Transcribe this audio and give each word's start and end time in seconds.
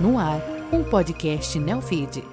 No 0.00 0.18
ar, 0.18 0.40
um 0.72 0.82
podcast 0.82 1.58
Neofeed. 1.58 2.24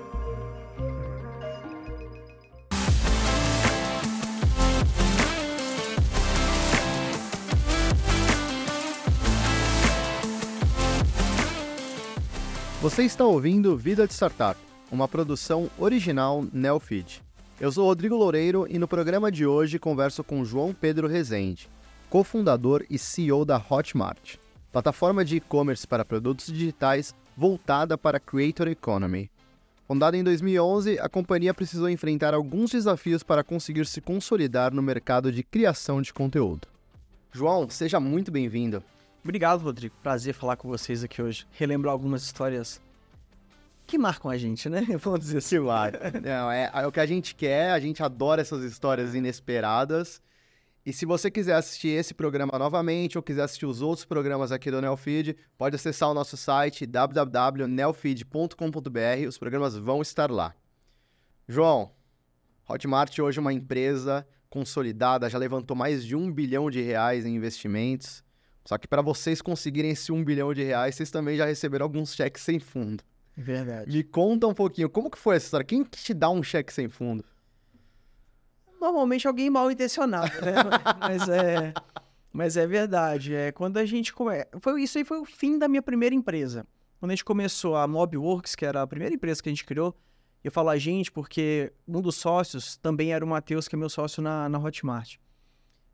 Você 12.82 13.04
está 13.04 13.26
ouvindo 13.26 13.76
Vida 13.76 14.08
de 14.08 14.14
Startup, 14.14 14.58
uma 14.90 15.06
produção 15.06 15.70
original 15.78 16.46
Neofeed. 16.54 17.22
Eu 17.60 17.70
sou 17.70 17.88
Rodrigo 17.88 18.16
Loureiro 18.16 18.66
e 18.70 18.80
no 18.80 18.88
programa 18.88 19.30
de 19.30 19.46
hoje 19.46 19.78
converso 19.78 20.24
com 20.24 20.46
João 20.46 20.74
Pedro 20.74 21.06
Rezende, 21.06 21.70
cofundador 22.10 22.86
e 22.90 22.98
CEO 22.98 23.44
da 23.44 23.62
Hotmart, 23.70 24.38
plataforma 24.72 25.26
de 25.26 25.36
e-commerce 25.36 25.86
para 25.86 26.06
produtos 26.06 26.46
digitais 26.46 27.14
voltada 27.38 27.96
para 27.96 28.18
a 28.18 28.20
Creator 28.20 28.68
Economy. 28.68 29.30
Fundada 29.88 30.18
em 30.18 30.24
2011, 30.24 31.00
a 31.00 31.08
companhia 31.08 31.54
precisou 31.54 31.88
enfrentar 31.88 32.34
alguns 32.34 32.72
desafios 32.72 33.22
para 33.22 33.44
conseguir 33.44 33.86
se 33.86 34.02
consolidar 34.02 34.74
no 34.74 34.82
mercado 34.82 35.32
de 35.32 35.44
criação 35.44 36.02
de 36.02 36.12
conteúdo. 36.12 36.68
João, 37.32 37.70
seja 37.70 38.00
muito 38.00 38.32
bem-vindo. 38.32 38.84
Obrigado, 39.24 39.62
Rodrigo. 39.62 39.96
Prazer 40.02 40.34
falar 40.34 40.56
com 40.56 40.68
vocês 40.68 41.04
aqui 41.04 41.22
hoje. 41.22 41.46
Relembrar 41.52 41.94
algumas 41.94 42.24
histórias 42.24 42.82
que 43.86 44.00
marcam 44.00 44.32
a 44.32 44.38
gente, 44.38 44.68
né? 44.68 44.82
Vamos 45.00 45.20
dizer 45.20 45.38
assim. 45.38 45.60
Claro. 45.60 46.00
Não, 46.24 46.52
é, 46.52 46.72
é 46.74 46.88
o 46.88 46.92
que 46.92 47.00
a 47.00 47.06
gente 47.06 47.36
quer, 47.36 47.72
a 47.72 47.80
gente 47.80 48.02
adora 48.02 48.42
essas 48.42 48.64
histórias 48.64 49.14
inesperadas. 49.14 50.22
E 50.88 50.94
se 50.94 51.06
você 51.06 51.30
quiser 51.30 51.56
assistir 51.56 51.90
esse 51.90 52.14
programa 52.14 52.58
novamente 52.58 53.18
ou 53.18 53.22
quiser 53.22 53.42
assistir 53.42 53.66
os 53.66 53.82
outros 53.82 54.06
programas 54.06 54.54
aqui 54.54 54.72
do 54.72 54.80
Neofeed, 54.80 55.36
pode 55.58 55.76
acessar 55.76 56.10
o 56.10 56.14
nosso 56.14 56.38
site 56.38 56.86
www.neofeed.com.br. 56.86 59.28
Os 59.28 59.38
programas 59.38 59.76
vão 59.76 60.02
estar 60.02 60.32
lá. 60.32 60.56
João, 61.46 61.92
Hotmart 62.70 63.20
hoje 63.20 63.38
é 63.38 63.42
uma 63.42 63.52
empresa 63.52 64.26
consolidada, 64.50 65.30
já 65.30 65.38
levantou 65.38 65.76
mais 65.76 66.06
de 66.06 66.16
um 66.16 66.32
bilhão 66.32 66.72
de 66.72 66.82
reais 66.82 67.26
em 67.26 67.36
investimentos. 67.36 68.24
Só 68.64 68.78
que 68.78 68.88
para 68.88 69.02
vocês 69.02 69.42
conseguirem 69.42 69.92
esse 69.92 70.14
um 70.14 70.24
bilhão 70.24 70.54
de 70.54 70.64
reais, 70.64 70.96
vocês 70.96 71.12
também 71.12 71.36
já 71.36 71.46
receberam 71.46 71.84
alguns 71.84 72.16
cheques 72.16 72.44
sem 72.44 72.62
fundo. 72.62 73.04
Verdade. 73.36 73.92
Me 73.92 74.06
conta 74.06 74.48
um 74.48 74.54
pouquinho, 74.54 74.90
como 74.90 75.12
que 75.12 75.18
foi 75.18 75.36
essa 75.36 75.48
história? 75.48 75.66
Quem 75.66 75.84
que 75.84 76.02
te 76.02 76.14
dá 76.14 76.30
um 76.30 76.42
cheque 76.42 76.72
sem 76.72 76.88
fundo? 76.88 77.26
Normalmente 78.80 79.28
alguém 79.28 79.50
mal 79.50 79.72
intencionado, 79.72 80.34
né? 80.42 80.54
mas 81.00 81.30
é, 81.30 81.74
mas 82.32 82.58
é 82.58 82.68
verdade. 82.68 83.34
É 83.34 83.52
quando 83.52 83.78
a 83.78 83.86
gente 83.86 84.14
come... 84.14 84.46
foi 84.60 84.84
isso 84.84 84.98
aí 84.98 85.04
foi 85.04 85.20
o 85.20 85.26
fim 85.26 85.58
da 85.58 85.68
minha 85.68 85.82
primeira 85.82 86.14
empresa. 86.14 86.66
Quando 87.00 87.12
a 87.12 87.16
gente 87.16 87.26
começou 87.26 87.76
a 87.76 87.88
Mobworks, 87.88 88.56
que 88.56 88.66
era 88.66 88.82
a 88.82 88.88
primeira 88.88 89.14
empresa 89.14 89.42
que 89.42 89.50
a 89.50 89.52
gente 89.52 89.66
criou, 89.66 89.96
eu 90.44 90.52
falo 90.52 90.70
a 90.70 90.78
gente 90.78 91.12
porque 91.12 91.72
um 91.88 92.02
dos 92.02 92.16
sócios 92.16 92.78
também 92.78 93.14
era 93.14 93.24
o 93.24 93.28
Matheus, 93.28 93.68
que 93.68 93.76
é 93.76 93.78
meu 93.78 93.90
sócio 93.90 94.22
na, 94.22 94.48
na 94.50 94.58
Hotmart. 94.58 95.18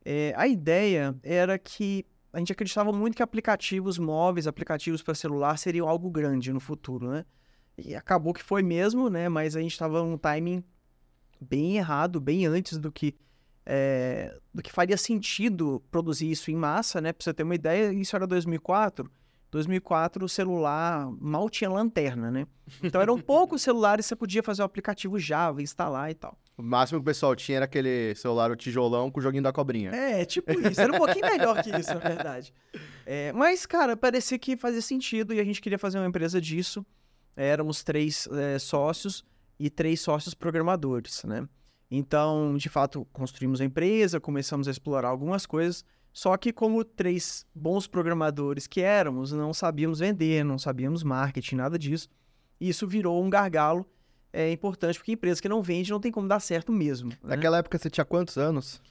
É, 0.05 0.33
a 0.35 0.47
ideia 0.47 1.15
era 1.23 1.57
que 1.57 2.05
a 2.31 2.39
gente 2.39 2.51
acreditava 2.51 2.91
muito 2.91 3.15
que 3.15 3.23
aplicativos 3.23 3.97
móveis, 3.97 4.47
aplicativos 4.47 5.01
para 5.01 5.13
celular 5.13 5.57
seriam 5.57 5.87
algo 5.87 6.09
grande 6.09 6.51
no 6.51 6.59
futuro, 6.59 7.09
né? 7.09 7.25
E 7.77 7.95
acabou 7.95 8.33
que 8.33 8.43
foi 8.43 8.61
mesmo, 8.61 9.09
né? 9.09 9.29
Mas 9.29 9.55
a 9.55 9.61
gente 9.61 9.71
estava 9.71 10.03
num 10.03 10.17
timing 10.17 10.63
bem 11.43 11.77
errado, 11.77 12.19
bem 12.19 12.45
antes 12.45 12.77
do 12.77 12.91
que 12.91 13.15
é, 13.65 14.35
do 14.53 14.61
que 14.61 14.71
faria 14.71 14.97
sentido 14.97 15.81
produzir 15.89 16.29
isso 16.29 16.51
em 16.51 16.55
massa, 16.55 16.99
né? 16.99 17.13
Para 17.13 17.23
você 17.23 17.33
ter 17.33 17.43
uma 17.43 17.55
ideia, 17.55 17.93
isso 17.93 18.15
era 18.15 18.27
2004. 18.27 19.09
2004 19.51 20.25
o 20.25 20.29
celular 20.29 21.07
mal 21.21 21.47
tinha 21.47 21.69
lanterna, 21.69 22.31
né? 22.31 22.47
Então 22.81 22.99
eram 22.99 23.19
poucos 23.21 23.61
celulares 23.61 24.05
você 24.05 24.15
podia 24.15 24.41
fazer 24.41 24.63
o 24.63 24.65
aplicativo 24.65 25.19
Java, 25.19 25.61
instalar 25.61 26.09
e 26.09 26.15
tal. 26.15 26.37
O 26.57 26.63
máximo 26.63 26.99
que 26.99 27.03
o 27.03 27.05
pessoal 27.05 27.35
tinha 27.35 27.57
era 27.57 27.65
aquele 27.65 28.13
celular, 28.15 28.51
o 28.51 28.55
tijolão 28.55 29.09
com 29.11 29.19
o 29.19 29.23
joguinho 29.23 29.43
da 29.43 29.53
cobrinha. 29.53 29.91
É, 29.91 30.25
tipo 30.25 30.51
isso. 30.51 30.79
Era 30.79 30.93
um 30.93 30.97
pouquinho 30.97 31.25
melhor 31.25 31.61
que 31.63 31.69
isso, 31.69 31.93
na 31.93 31.99
verdade. 31.99 32.53
É, 33.05 33.31
mas, 33.33 33.65
cara, 33.65 33.95
parecia 33.95 34.37
que 34.37 34.57
fazia 34.57 34.81
sentido 34.81 35.33
e 35.33 35.39
a 35.39 35.43
gente 35.43 35.61
queria 35.61 35.79
fazer 35.79 35.99
uma 35.99 36.07
empresa 36.07 36.39
disso. 36.41 36.85
Éramos 37.35 37.83
três 37.83 38.27
é, 38.31 38.59
sócios 38.59 39.23
e 39.65 39.69
três 39.69 40.01
sócios 40.01 40.33
programadores, 40.33 41.23
né? 41.23 41.47
Então, 41.89 42.57
de 42.57 42.67
fato, 42.67 43.07
construímos 43.13 43.61
a 43.61 43.65
empresa, 43.65 44.19
começamos 44.19 44.67
a 44.67 44.71
explorar 44.71 45.07
algumas 45.07 45.45
coisas, 45.45 45.85
só 46.11 46.35
que 46.35 46.51
como 46.51 46.83
três 46.83 47.45
bons 47.55 47.87
programadores 47.87 48.67
que 48.67 48.81
éramos, 48.81 49.31
não 49.31 49.53
sabíamos 49.53 49.99
vender, 49.99 50.43
não 50.43 50.59
sabíamos 50.59 51.01
marketing, 51.01 51.55
nada 51.55 51.79
disso. 51.79 52.09
E 52.59 52.67
isso 52.67 52.85
virou 52.85 53.23
um 53.23 53.29
gargalo 53.29 53.85
é 54.33 54.51
importante, 54.51 54.97
porque 54.99 55.13
empresa 55.13 55.41
que 55.41 55.47
não 55.47 55.61
vende 55.61 55.91
não 55.91 55.99
tem 55.99 56.11
como 56.11 56.27
dar 56.27 56.41
certo 56.41 56.71
mesmo. 56.71 57.09
Né? 57.09 57.17
Naquela 57.23 57.59
época 57.59 57.77
você 57.77 57.89
tinha 57.89 58.03
quantos 58.03 58.37
anos? 58.37 58.81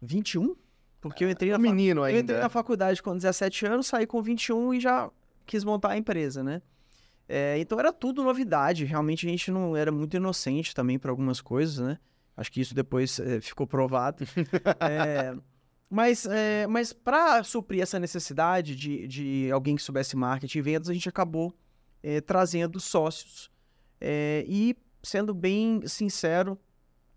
21? 0.00 0.56
Porque 1.00 1.24
eu 1.24 1.30
entrei 1.30 1.50
na, 1.50 1.58
um 1.58 1.60
menino 1.60 2.02
ainda. 2.02 2.18
eu 2.18 2.22
entrei 2.22 2.38
na 2.40 2.48
faculdade 2.48 3.00
com 3.02 3.14
17 3.14 3.66
anos, 3.66 3.86
saí 3.86 4.06
com 4.06 4.20
21 4.20 4.74
e 4.74 4.80
já 4.80 5.10
quis 5.46 5.62
montar 5.62 5.90
a 5.90 5.96
empresa, 5.96 6.42
né? 6.42 6.60
É, 7.28 7.58
então 7.58 7.78
era 7.78 7.92
tudo 7.92 8.22
novidade. 8.22 8.84
Realmente 8.84 9.26
a 9.26 9.30
gente 9.30 9.50
não 9.50 9.76
era 9.76 9.90
muito 9.90 10.16
inocente 10.16 10.74
também 10.74 10.98
para 10.98 11.10
algumas 11.10 11.40
coisas, 11.40 11.78
né? 11.78 11.98
Acho 12.36 12.50
que 12.50 12.60
isso 12.60 12.74
depois 12.74 13.18
é, 13.20 13.40
ficou 13.40 13.66
provado. 13.66 14.24
é, 14.80 15.34
mas 15.88 16.26
é, 16.26 16.66
mas 16.66 16.92
para 16.92 17.44
suprir 17.44 17.82
essa 17.82 17.98
necessidade 17.98 18.74
de, 18.74 19.06
de 19.06 19.50
alguém 19.52 19.76
que 19.76 19.82
soubesse 19.82 20.16
marketing 20.16 20.58
e 20.58 20.62
vendas, 20.62 20.88
a 20.88 20.94
gente 20.94 21.08
acabou 21.08 21.54
é, 22.02 22.20
trazendo 22.20 22.80
sócios. 22.80 23.50
É, 24.00 24.44
e, 24.48 24.76
sendo 25.02 25.32
bem 25.32 25.86
sincero, 25.86 26.58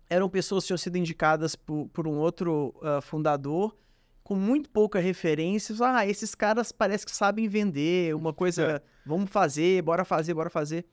eram 0.08 0.28
pessoas 0.28 0.64
que 0.64 0.68
tinham 0.68 0.78
sido 0.78 0.96
indicadas 0.96 1.56
por, 1.56 1.88
por 1.88 2.06
um 2.06 2.16
outro 2.18 2.74
uh, 2.76 3.02
fundador 3.02 3.76
com 4.26 4.34
muito 4.34 4.68
pouca 4.68 4.98
referência. 4.98 5.72
Ah, 5.82 6.04
esses 6.04 6.34
caras 6.34 6.72
parece 6.72 7.06
que 7.06 7.12
sabem 7.12 7.46
vender, 7.46 8.12
uma 8.12 8.32
coisa, 8.32 8.82
vamos 9.06 9.30
fazer, 9.30 9.80
bora 9.82 10.04
fazer, 10.04 10.34
bora 10.34 10.50
fazer. 10.50 10.84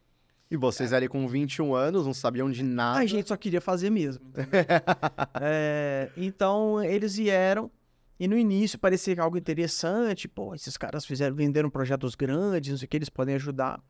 E 0.52 0.56
vocês 0.56 0.94
ali 0.94 1.08
com 1.08 1.28
21 1.28 1.74
anos 1.74 2.06
não 2.06 2.14
sabiam 2.14 2.52
de 2.52 2.62
nada. 2.62 3.00
A 3.00 3.08
gente 3.08 3.28
só 3.28 3.36
queria 3.36 3.60
fazer 3.60 3.90
mesmo. 3.90 4.24
é, 5.42 6.12
então 6.16 6.84
eles 6.84 7.16
vieram 7.16 7.72
e 8.20 8.28
no 8.28 8.38
início 8.38 8.78
parecia 8.78 9.20
algo 9.20 9.36
interessante. 9.36 10.28
Pô, 10.28 10.54
esses 10.54 10.78
caras 10.78 11.04
fizeram, 11.04 11.36
venderam 11.36 11.72
projetos 11.72 12.14
grandes, 12.14 12.70
não 12.70 12.78
sei 12.78 12.86
o 12.86 12.88
que, 12.88 12.98
eles 12.98 13.10
podem 13.10 13.34
ajudar. 13.34 13.82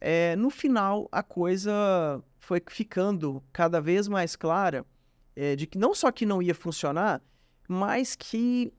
É, 0.00 0.36
no 0.36 0.48
final, 0.48 1.08
a 1.10 1.24
coisa 1.24 2.22
foi 2.38 2.62
ficando 2.68 3.42
cada 3.52 3.80
vez 3.80 4.06
mais 4.06 4.36
clara 4.36 4.86
é, 5.34 5.56
de 5.56 5.66
que 5.66 5.76
não 5.76 5.92
só 5.92 6.12
que 6.12 6.24
não 6.24 6.40
ia 6.40 6.54
funcionar, 6.54 7.20
mas 7.72 8.16
que 8.16 8.72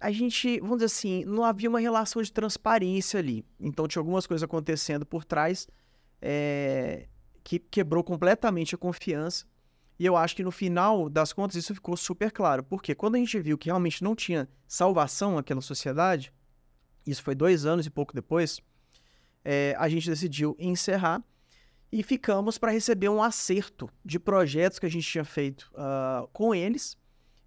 a 0.00 0.10
gente, 0.10 0.58
vamos 0.60 0.78
dizer 0.78 0.86
assim, 0.86 1.22
não 1.26 1.44
havia 1.44 1.68
uma 1.68 1.78
relação 1.78 2.22
de 2.22 2.32
transparência 2.32 3.20
ali. 3.20 3.44
Então 3.60 3.86
tinha 3.86 4.00
algumas 4.00 4.26
coisas 4.26 4.42
acontecendo 4.42 5.04
por 5.04 5.22
trás 5.22 5.68
é, 6.18 7.08
que 7.44 7.58
quebrou 7.58 8.02
completamente 8.02 8.74
a 8.74 8.78
confiança. 8.78 9.44
E 9.98 10.06
eu 10.06 10.16
acho 10.16 10.34
que 10.34 10.42
no 10.42 10.50
final 10.50 11.10
das 11.10 11.30
contas 11.30 11.56
isso 11.56 11.74
ficou 11.74 11.94
super 11.94 12.32
claro. 12.32 12.64
Porque 12.64 12.94
quando 12.94 13.16
a 13.16 13.18
gente 13.18 13.38
viu 13.38 13.58
que 13.58 13.66
realmente 13.66 14.02
não 14.02 14.16
tinha 14.16 14.48
salvação 14.66 15.34
naquela 15.34 15.60
sociedade, 15.60 16.32
isso 17.06 17.22
foi 17.22 17.34
dois 17.34 17.66
anos 17.66 17.84
e 17.84 17.90
pouco 17.90 18.14
depois, 18.14 18.62
é, 19.44 19.76
a 19.78 19.90
gente 19.90 20.08
decidiu 20.08 20.56
encerrar 20.58 21.22
e 21.92 22.02
ficamos 22.02 22.56
para 22.56 22.72
receber 22.72 23.10
um 23.10 23.22
acerto 23.22 23.90
de 24.02 24.18
projetos 24.18 24.78
que 24.78 24.86
a 24.86 24.90
gente 24.90 25.06
tinha 25.06 25.24
feito 25.24 25.70
uh, 25.74 26.26
com 26.32 26.54
eles. 26.54 26.96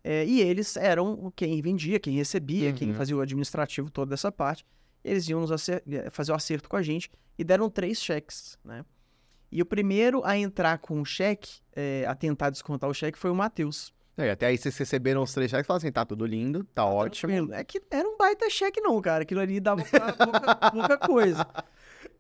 É, 0.08 0.24
e 0.24 0.40
eles 0.40 0.78
eram 0.78 1.34
quem 1.36 1.60
vendia, 1.64 2.00
quem 2.00 2.14
recebia, 2.14 2.70
uhum. 2.70 2.76
quem 2.76 2.94
fazia 2.94 3.18
o 3.18 3.22
administrativo 3.22 3.90
toda 3.90 4.14
essa 4.14 4.32
parte. 4.32 4.64
Eles 5.04 5.28
iam 5.28 5.42
nos 5.42 5.68
é, 5.68 5.82
fazer 6.12 6.32
o 6.32 6.36
acerto 6.36 6.70
com 6.70 6.76
a 6.76 6.84
gente 6.84 7.10
e 7.40 7.44
deram 7.44 7.72
três 7.72 8.00
cheques, 8.00 8.56
né? 8.64 8.86
E 9.52 9.64
o 9.64 9.66
primeiro 9.66 10.24
a 10.24 10.38
entrar 10.38 10.78
com 10.78 11.02
o 11.02 11.06
cheque, 11.06 11.60
é, 11.76 12.06
a 12.08 12.14
tentar 12.14 12.52
descontar 12.52 12.88
o 12.88 12.94
cheque, 12.94 13.18
foi 13.18 13.32
o 13.32 13.36
Matheus. 13.36 13.92
É, 14.16 14.30
até 14.30 14.46
aí 14.46 14.60
vocês 14.60 14.78
receberam 14.78 15.24
os 15.24 15.34
três 15.34 15.50
cheques 15.50 15.66
e 15.66 15.68
falaram 15.68 15.82
assim, 15.82 15.92
tá 15.92 16.06
tudo 16.06 16.24
lindo, 16.24 16.64
tá, 16.66 16.84
tá 16.84 16.86
ótimo. 16.86 17.32
Tranquilo. 17.32 17.54
É 17.56 17.64
que 17.64 17.82
era 17.90 18.08
um 18.08 18.16
baita 18.16 18.48
cheque 18.48 18.80
não, 18.82 19.02
cara. 19.02 19.24
Aquilo 19.24 19.42
ali 19.42 19.60
dava 19.60 19.82
pouca, 19.90 20.72
pouca 20.72 20.98
coisa. 21.00 21.48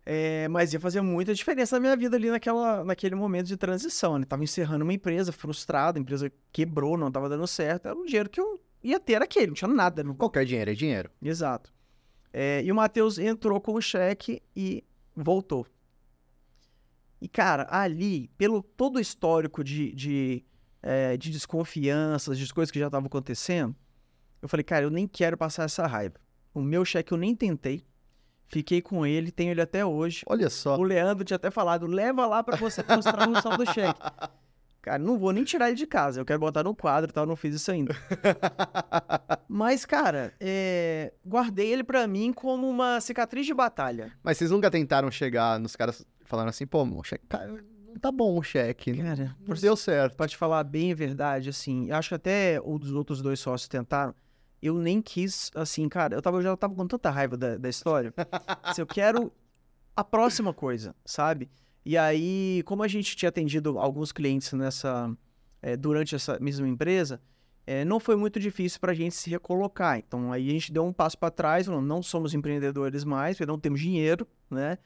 É, 0.05 0.47
mas 0.49 0.71
ia 0.71 0.79
fazer 0.79 1.01
muita 1.01 1.33
diferença 1.33 1.77
na 1.77 1.79
minha 1.79 1.95
vida 1.95 2.15
ali 2.15 2.29
naquela, 2.29 2.83
naquele 2.83 3.15
momento 3.15 3.47
de 3.47 3.57
transição, 3.57 4.19
né? 4.19 4.25
Tava 4.25 4.43
encerrando 4.43 4.83
uma 4.83 4.93
empresa, 4.93 5.31
frustrado, 5.31 5.97
a 5.97 6.01
empresa 6.01 6.31
quebrou, 6.51 6.95
não 6.95 7.11
tava 7.11 7.27
dando 7.27 7.47
certo. 7.47 7.87
Era 7.87 7.97
um 7.97 8.05
dinheiro 8.05 8.29
que 8.29 8.39
eu 8.39 8.61
ia 8.83 8.99
ter 8.99 9.21
aquele, 9.21 9.47
não 9.47 9.53
tinha 9.55 9.67
nada. 9.67 10.03
Não... 10.03 10.13
Qualquer 10.13 10.45
dinheiro 10.45 10.69
é 10.69 10.73
dinheiro. 10.75 11.09
Exato. 11.21 11.73
É, 12.31 12.61
e 12.63 12.71
o 12.71 12.75
Matheus 12.75 13.17
entrou 13.17 13.59
com 13.59 13.73
o 13.73 13.81
cheque 13.81 14.43
e 14.55 14.83
voltou. 15.15 15.65
E, 17.19 17.27
cara, 17.27 17.65
ali, 17.71 18.27
pelo 18.37 18.61
todo 18.61 18.97
o 18.97 18.99
histórico 18.99 19.63
de, 19.63 19.91
de, 19.93 20.45
é, 20.83 21.17
de 21.17 21.31
desconfianças, 21.31 22.37
de 22.37 22.53
coisas 22.53 22.69
que 22.69 22.77
já 22.77 22.85
estavam 22.85 23.07
acontecendo, 23.07 23.75
eu 24.41 24.47
falei, 24.47 24.63
cara, 24.63 24.85
eu 24.85 24.91
nem 24.91 25.07
quero 25.07 25.35
passar 25.35 25.63
essa 25.63 25.87
raiva. 25.87 26.15
O 26.53 26.61
meu 26.61 26.85
cheque 26.85 27.11
eu 27.11 27.17
nem 27.17 27.35
tentei. 27.35 27.83
Fiquei 28.47 28.81
com 28.81 29.05
ele, 29.05 29.31
tenho 29.31 29.51
ele 29.51 29.61
até 29.61 29.85
hoje. 29.85 30.23
Olha 30.27 30.49
só. 30.49 30.77
O 30.77 30.83
Leandro 30.83 31.23
tinha 31.25 31.35
até 31.35 31.49
falado, 31.49 31.85
leva 31.87 32.25
lá 32.27 32.43
pra 32.43 32.55
você 32.57 32.83
mostrar 32.87 33.27
no 33.27 33.41
saldo 33.41 33.65
do 33.65 33.71
cheque. 33.73 33.99
Cara, 34.81 34.99
não 34.99 35.17
vou 35.17 35.31
nem 35.31 35.43
tirar 35.43 35.69
ele 35.69 35.75
de 35.77 35.87
casa, 35.87 36.21
eu 36.21 36.25
quero 36.25 36.37
botar 36.39 36.63
no 36.63 36.75
quadro 36.75 37.09
e 37.09 37.13
tal, 37.13 37.25
não 37.25 37.35
fiz 37.35 37.55
isso 37.55 37.71
ainda. 37.71 37.95
Mas, 39.49 39.83
cara, 39.85 40.31
é, 40.39 41.11
guardei 41.25 41.71
ele 41.71 41.83
pra 41.83 42.05
mim 42.07 42.31
como 42.31 42.69
uma 42.69 42.99
cicatriz 43.01 43.47
de 43.47 43.53
batalha. 43.53 44.11
Mas 44.23 44.37
vocês 44.37 44.51
nunca 44.51 44.69
tentaram 44.69 45.09
chegar 45.09 45.59
nos 45.59 45.75
caras 45.75 46.05
falando 46.23 46.49
assim, 46.49 46.67
pô, 46.67 46.83
o 46.83 47.03
cheque, 47.03 47.25
não 47.87 47.95
tá 47.99 48.11
bom 48.11 48.37
o 48.37 48.43
cheque. 48.43 48.91
né? 48.93 49.03
Cara, 49.15 49.35
Não 49.47 49.55
deu 49.55 49.75
certo. 49.75 50.15
pra 50.15 50.27
te 50.27 50.37
falar 50.37 50.63
bem 50.63 50.91
a 50.91 50.95
verdade, 50.95 51.49
assim, 51.49 51.89
acho 51.91 52.09
que 52.09 52.15
até 52.15 52.59
os 52.63 52.91
outros 52.91 53.21
dois 53.21 53.39
sócios 53.39 53.67
tentaram, 53.67 54.13
eu 54.67 54.77
nem 54.77 55.01
quis, 55.01 55.51
assim, 55.55 55.87
cara, 55.87 56.15
eu, 56.15 56.21
tava, 56.21 56.37
eu 56.37 56.41
já 56.41 56.57
tava 56.57 56.73
com 56.73 56.87
tanta 56.87 57.09
raiva 57.09 57.37
da, 57.37 57.57
da 57.57 57.69
história. 57.69 58.13
se 58.73 58.81
eu 58.81 58.87
quero 58.87 59.31
a 59.95 60.03
próxima 60.03 60.53
coisa, 60.53 60.95
sabe? 61.05 61.49
E 61.85 61.97
aí, 61.97 62.63
como 62.65 62.83
a 62.83 62.87
gente 62.87 63.15
tinha 63.15 63.29
atendido 63.29 63.77
alguns 63.77 64.11
clientes 64.11 64.51
nessa 64.53 65.15
eh, 65.61 65.77
durante 65.77 66.15
essa 66.15 66.39
mesma 66.39 66.67
empresa, 66.67 67.21
eh, 67.65 67.85
não 67.85 67.99
foi 67.99 68.15
muito 68.15 68.39
difícil 68.39 68.79
para 68.79 68.91
a 68.91 68.95
gente 68.95 69.15
se 69.15 69.29
recolocar. 69.29 69.97
Então, 69.99 70.31
aí 70.31 70.49
a 70.49 70.51
gente 70.51 70.71
deu 70.71 70.85
um 70.85 70.93
passo 70.93 71.17
para 71.17 71.31
trás, 71.31 71.67
falando, 71.67 71.85
não 71.85 72.01
somos 72.01 72.33
empreendedores 72.33 73.03
mais, 73.03 73.39
não 73.39 73.59
temos 73.59 73.79
dinheiro, 73.79 74.27
né? 74.49 74.77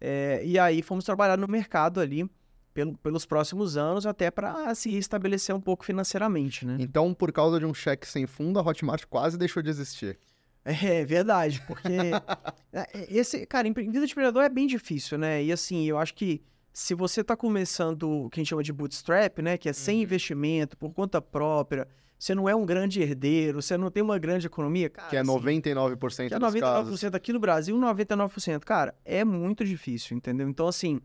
Eh, 0.00 0.42
e 0.44 0.58
aí 0.58 0.82
fomos 0.82 1.04
trabalhar 1.04 1.36
no 1.36 1.46
mercado 1.46 2.00
ali 2.00 2.28
pelo- 2.72 2.96
pelos 2.98 3.26
próximos 3.26 3.76
anos, 3.76 4.06
até 4.06 4.30
para 4.30 4.74
se 4.74 4.90
restabelecer 4.90 5.54
um 5.54 5.60
pouco 5.60 5.84
financeiramente, 5.84 6.66
né? 6.66 6.76
Então, 6.78 7.12
por 7.12 7.32
causa 7.32 7.58
de 7.58 7.66
um 7.66 7.74
cheque 7.74 8.06
sem 8.06 8.26
fundo, 8.26 8.58
a 8.58 8.62
Hotmart 8.62 9.04
quase 9.06 9.36
deixou 9.38 9.62
de 9.62 9.70
existir. 9.70 10.18
É 10.64 11.04
verdade, 11.04 11.62
porque 11.66 11.88
é, 12.72 13.06
esse, 13.08 13.46
cara, 13.46 13.64
vida 13.72 14.06
de 14.06 14.12
empreendedor 14.12 14.42
é 14.42 14.48
bem 14.48 14.66
difícil, 14.66 15.16
né? 15.18 15.42
E 15.42 15.50
assim, 15.50 15.84
eu 15.86 15.98
acho 15.98 16.14
que 16.14 16.42
se 16.72 16.94
você 16.94 17.24
tá 17.24 17.36
começando 17.36 18.08
o 18.26 18.30
que 18.30 18.38
a 18.38 18.42
gente 18.42 18.50
chama 18.50 18.62
de 18.62 18.72
bootstrap, 18.72 19.38
né? 19.40 19.56
Que 19.56 19.68
é 19.68 19.72
sem 19.72 20.02
investimento, 20.02 20.76
por 20.76 20.92
conta 20.92 21.20
própria, 21.20 21.88
você 22.18 22.34
não 22.34 22.46
é 22.48 22.54
um 22.54 22.66
grande 22.66 23.00
herdeiro, 23.00 23.62
você 23.62 23.76
não 23.78 23.90
tem 23.90 24.02
uma 24.02 24.18
grande 24.18 24.46
economia, 24.46 24.90
cara. 24.90 25.08
Que 25.08 25.16
é 25.16 25.20
assim, 25.20 25.30
99% 25.30 26.28
que 26.28 26.34
é 26.34 26.38
dos 26.38 26.54
99% 26.54 26.60
casos. 26.60 27.04
aqui 27.04 27.32
no 27.32 27.40
Brasil, 27.40 27.74
99%. 27.76 28.60
Cara, 28.60 28.94
é 29.04 29.24
muito 29.24 29.64
difícil, 29.64 30.16
entendeu? 30.16 30.46
Então, 30.48 30.68
assim, 30.68 31.00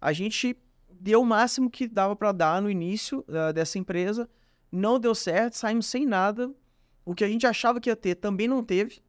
a 0.00 0.12
gente 0.12 0.54
deu 1.02 1.20
o 1.20 1.26
máximo 1.26 1.68
que 1.70 1.88
dava 1.88 2.14
pra 2.14 2.30
dar 2.32 2.62
no 2.62 2.70
início 2.70 3.24
ah, 3.28 3.50
dessa 3.52 3.78
empresa, 3.78 4.28
não 4.70 4.98
deu 5.00 5.14
certo, 5.14 5.54
saímos 5.54 5.86
sem 5.86 6.06
nada. 6.06 6.50
O 7.04 7.14
que 7.14 7.24
a 7.24 7.28
gente 7.28 7.46
achava 7.46 7.80
que 7.80 7.90
ia 7.90 7.96
ter 7.96 8.14
também 8.14 8.46
não 8.46 8.62
teve. 8.62 9.00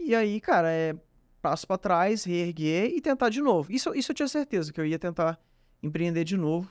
E 0.00 0.14
aí, 0.14 0.40
cara, 0.40 0.68
é 0.70 0.94
passo 1.40 1.66
pra 1.66 1.78
trás, 1.78 2.24
reerguer 2.24 2.90
e 2.90 3.00
tentar 3.00 3.28
de 3.28 3.40
novo. 3.40 3.70
Isso, 3.72 3.94
isso 3.94 4.10
eu 4.10 4.14
tinha 4.16 4.28
certeza 4.28 4.72
que 4.72 4.80
eu 4.80 4.86
ia 4.86 4.98
tentar 4.98 5.38
empreender 5.82 6.24
de 6.24 6.36
novo. 6.36 6.68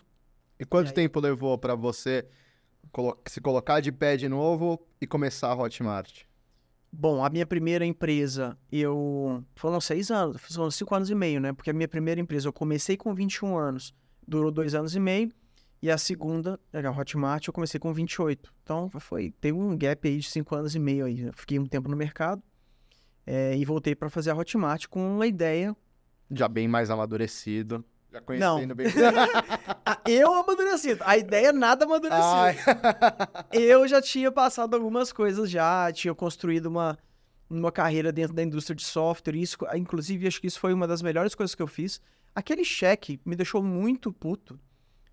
E 0.60 0.66
quanto 0.66 0.88
E 0.88 0.90
aí? 0.90 0.94
tempo 0.96 1.20
levou 1.22 1.58
pra 1.58 1.74
você 1.76 2.28
colo- 2.92 3.18
se 3.28 3.40
colocar 3.40 3.80
de 3.80 3.92
pé 3.92 4.18
de 4.18 4.28
novo 4.28 4.86
e 5.00 5.08
começar 5.08 5.48
a 5.50 5.56
Hotmart? 5.56 6.24
Bom, 6.92 7.24
a 7.24 7.30
minha 7.30 7.46
primeira 7.46 7.86
empresa, 7.86 8.58
eu. 8.70 9.42
Foram 9.56 9.80
seis 9.80 10.12
anos, 10.12 10.42
foram 10.42 10.70
cinco 10.70 10.94
anos 10.94 11.10
e 11.10 11.16
meio, 11.16 11.40
né? 11.40 11.54
Porque 11.54 11.70
a 11.70 11.74
minha 11.74 11.88
primeira 11.88 12.20
empresa 12.20 12.50
eu 12.50 12.54
comecei 12.54 12.98
com 12.98 13.16
21 13.16 13.58
anos, 13.58 13.94
durou 14.28 14.52
dois 14.52 14.74
anos 14.76 14.96
e 14.96 15.00
meio. 15.00 15.32
E 15.82 15.90
a 15.90 15.98
segunda, 15.98 16.60
a 16.72 16.92
Hotmart, 16.92 17.48
eu 17.48 17.54
comecei 17.54 17.80
com 17.80 17.92
28. 17.92 18.54
Então 18.64 18.90
foi. 19.00 19.34
Teve 19.42 19.58
um 19.58 19.76
gap 19.76 20.08
aí 20.08 20.18
de 20.20 20.30
cinco 20.30 20.56
anos 20.56 20.76
e 20.76 20.80
meio 20.80 21.06
aí. 21.06 21.22
Eu 21.22 21.34
fiquei 21.34 21.58
um 21.58 21.66
tempo 21.66 21.90
no 21.90 21.98
mercado. 21.98 22.42
eh, 23.26 23.56
e 23.58 23.66
voltei 23.66 23.96
para 23.96 24.10
fazer 24.10 24.32
a 24.32 24.36
Hotmart 24.36 24.88
com 24.88 25.16
uma 25.16 25.26
ideia. 25.28 25.76
Já 26.30 26.48
bem 26.48 26.68
mais 26.68 26.90
amadurecido. 26.90 27.84
Já 28.12 28.20
Não. 28.20 28.26
conhecendo 28.26 28.76
bem. 28.76 28.88
Ah, 29.86 30.00
eu 30.08 30.34
amadurecido. 30.34 31.02
A 31.06 31.18
ideia 31.18 31.52
nada 31.52 31.86
amadurecida. 31.86 32.24
Ai. 32.24 32.56
eu 33.52 33.88
já 33.88 34.02
tinha 34.02 34.32
passado 34.32 34.76
algumas 34.76 35.12
coisas 35.12 35.50
já, 35.50 35.92
tinha 35.92 36.14
construído 36.14 36.68
uma, 36.68 36.98
uma 37.50 37.72
carreira 37.72 38.12
dentro 38.12 38.34
da 38.36 38.44
indústria 38.44 38.76
de 38.76 38.84
software. 38.84 39.36
Isso, 39.36 39.58
inclusive, 39.76 40.28
acho 40.28 40.40
que 40.40 40.48
isso 40.48 40.60
foi 40.60 40.74
uma 40.74 40.88
das 40.88 41.02
melhores 41.02 41.34
coisas 41.34 41.56
que 41.56 41.62
eu 41.62 41.68
fiz. 41.68 42.00
Aquele 42.34 42.64
cheque 42.64 43.20
me 43.26 43.36
deixou 43.36 43.62
muito 43.62 44.12
puto, 44.12 44.60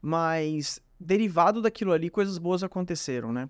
mas 0.00 0.81
derivado 0.99 1.61
daquilo 1.61 1.93
ali, 1.93 2.11
coisas 2.11 2.38
boas 2.38 2.62
aconteceram, 2.62 3.32
né? 3.32 3.49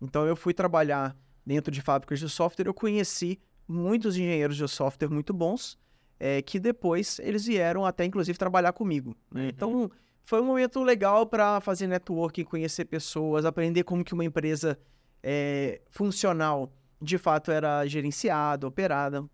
Então 0.00 0.26
eu 0.26 0.36
fui 0.36 0.52
trabalhar 0.52 1.16
dentro 1.44 1.70
de 1.70 1.80
fábricas 1.80 2.18
de 2.18 2.28
software, 2.28 2.66
eu 2.66 2.74
conheci 2.74 3.38
muitos 3.66 4.16
engenheiros 4.16 4.56
de 4.56 4.68
software 4.68 5.08
muito 5.08 5.32
bons, 5.32 5.78
eh, 6.18 6.42
que 6.42 6.58
depois 6.58 7.18
eles 7.20 7.46
vieram 7.46 7.84
até, 7.84 8.04
inclusive, 8.04 8.38
trabalhar 8.38 8.72
comigo. 8.72 9.16
né? 9.30 9.48
Então 9.48 9.90
foi 10.24 10.40
um 10.40 10.44
momento 10.44 10.82
legal 10.82 11.26
para 11.26 11.60
fazer 11.60 11.86
networking, 11.86 12.44
conhecer 12.44 12.84
pessoas, 12.84 13.44
aprender 13.44 13.84
como 13.84 14.04
que 14.04 14.12
uma 14.12 14.24
empresa 14.24 14.78
eh, 15.22 15.80
funcional 15.90 16.72
de 17.00 17.18
fato 17.18 17.50
era 17.50 17.86
gerenciada, 17.86 18.66
operada. 18.66 19.24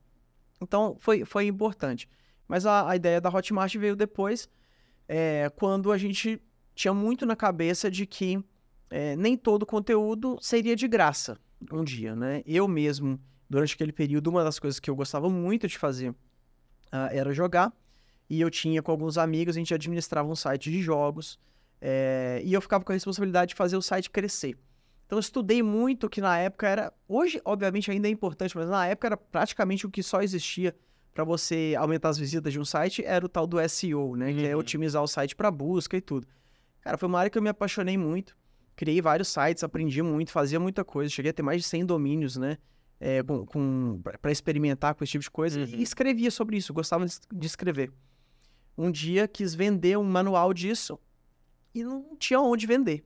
Então 0.61 0.96
foi, 1.00 1.25
foi 1.25 1.46
importante. 1.46 2.08
Mas 2.52 2.66
a, 2.66 2.87
a 2.87 2.94
ideia 2.94 3.19
da 3.19 3.31
Hotmart 3.31 3.75
veio 3.76 3.96
depois, 3.96 4.46
eh, 5.08 5.50
quando 5.56 5.90
a 5.90 5.96
gente 5.96 6.38
tinha 6.75 6.93
muito 6.93 7.25
na 7.25 7.34
cabeça 7.34 7.90
de 7.90 8.04
que 8.04 8.44
eh, 8.90 9.16
nem 9.16 9.38
todo 9.38 9.64
conteúdo 9.64 10.37
seria 10.38 10.76
de 10.76 10.87
graça 10.87 11.38
um 11.72 11.82
dia, 11.82 12.14
né? 12.14 12.43
Eu 12.44 12.69
mesmo, 12.69 13.19
durante 13.49 13.72
aquele 13.72 13.90
período, 13.90 14.26
uma 14.26 14.44
das 14.44 14.58
coisas 14.58 14.78
que 14.78 14.90
eu 14.90 14.94
gostava 14.94 15.31
muito 15.31 15.66
de 15.66 15.78
fazer 15.78 16.14
ah, 16.90 17.08
era 17.10 17.32
jogar. 17.32 17.72
E 18.28 18.38
eu 18.38 18.50
tinha 18.50 18.82
com 18.82 18.90
alguns 18.90 19.16
amigos, 19.16 19.56
a 19.56 19.58
gente 19.58 19.72
administrava 19.72 20.28
um 20.28 20.37
site 20.37 20.70
de 20.70 20.82
jogos. 20.82 21.40
eh, 21.81 22.43
e 22.44 22.52
eu 22.52 22.60
ficava 22.60 22.84
com 22.84 22.93
a 22.93 22.94
responsabilidade 22.94 23.49
de 23.49 23.54
fazer 23.54 23.78
o 23.78 23.82
site 23.82 24.10
crescer. 24.10 24.58
Então 25.06 25.16
eu 25.16 25.20
estudei 25.20 25.62
muito 25.62 26.06
que 26.06 26.20
na 26.20 26.37
época 26.37 26.69
era. 26.69 26.93
Hoje, 27.08 27.40
obviamente, 27.46 27.90
ainda 27.90 28.08
é 28.08 28.10
importante, 28.10 28.54
mas 28.54 28.69
na 28.69 28.87
época 28.88 29.08
era 29.08 29.16
praticamente 29.16 29.87
o 29.87 29.90
que 29.90 30.02
só 30.02 30.20
existia 30.20 30.76
para 31.14 31.25
você 31.25 31.75
aumentar 31.79 32.09
as 32.09 32.19
visitas 32.19 32.53
de 32.53 32.59
um 32.59 32.64
site 32.64 33.05
era 33.05 33.25
o 33.25 33.29
tal 33.29 33.47
do 33.47 33.59
SEO, 33.69 34.17
né? 34.17 34.32
Que 34.32 34.47
é 34.47 34.55
Uhum. 34.55 34.61
otimizar 34.61 35.03
o 35.03 35.06
site 35.06 35.37
para 35.37 35.50
busca 35.50 35.97
e 35.97 36.00
tudo. 36.00 36.26
Cara, 36.81 36.97
foi 36.97 37.09
uma 37.09 37.19
área 37.19 37.31
que 37.31 37.38
eu 37.38 37.43
me 37.43 37.49
apaixonei 37.50 37.97
muito. 37.99 38.37
Criei 38.75 39.00
vários 39.03 39.29
sites, 39.29 39.62
aprendi 39.62 40.03
muito, 40.03 40.32
fazia 40.32 40.59
muita 40.59 40.85
coisa. 40.85 41.11
Cheguei 41.11 41.31
a 41.31 41.35
ter 41.35 41.43
mais 41.43 41.61
de 41.61 41.69
100 41.69 41.85
domínios, 41.87 42.37
né? 42.37 42.56
É, 42.99 43.23
com, 43.23 43.44
com, 43.44 44.00
para 44.20 44.31
experimentar 44.32 44.94
com 44.94 45.05
esse 45.05 45.11
tipo 45.12 45.23
de 45.25 45.31
coisa. 45.31 45.61
Uhum. 45.61 45.67
E 45.67 45.82
escrevia 45.82 46.31
sobre 46.31 46.56
isso, 46.56 46.73
gostava 46.73 47.05
de, 47.05 47.14
de 47.32 47.47
escrever. 47.47 47.93
Um 48.78 48.90
dia 48.90 49.28
quis 49.28 49.54
vender 49.54 49.99
um 49.99 50.04
manual 50.04 50.54
disso 50.54 50.99
e 51.75 51.85
não 51.85 52.16
tinha 52.16 52.40
onde 52.40 52.66
vender. 52.66 53.04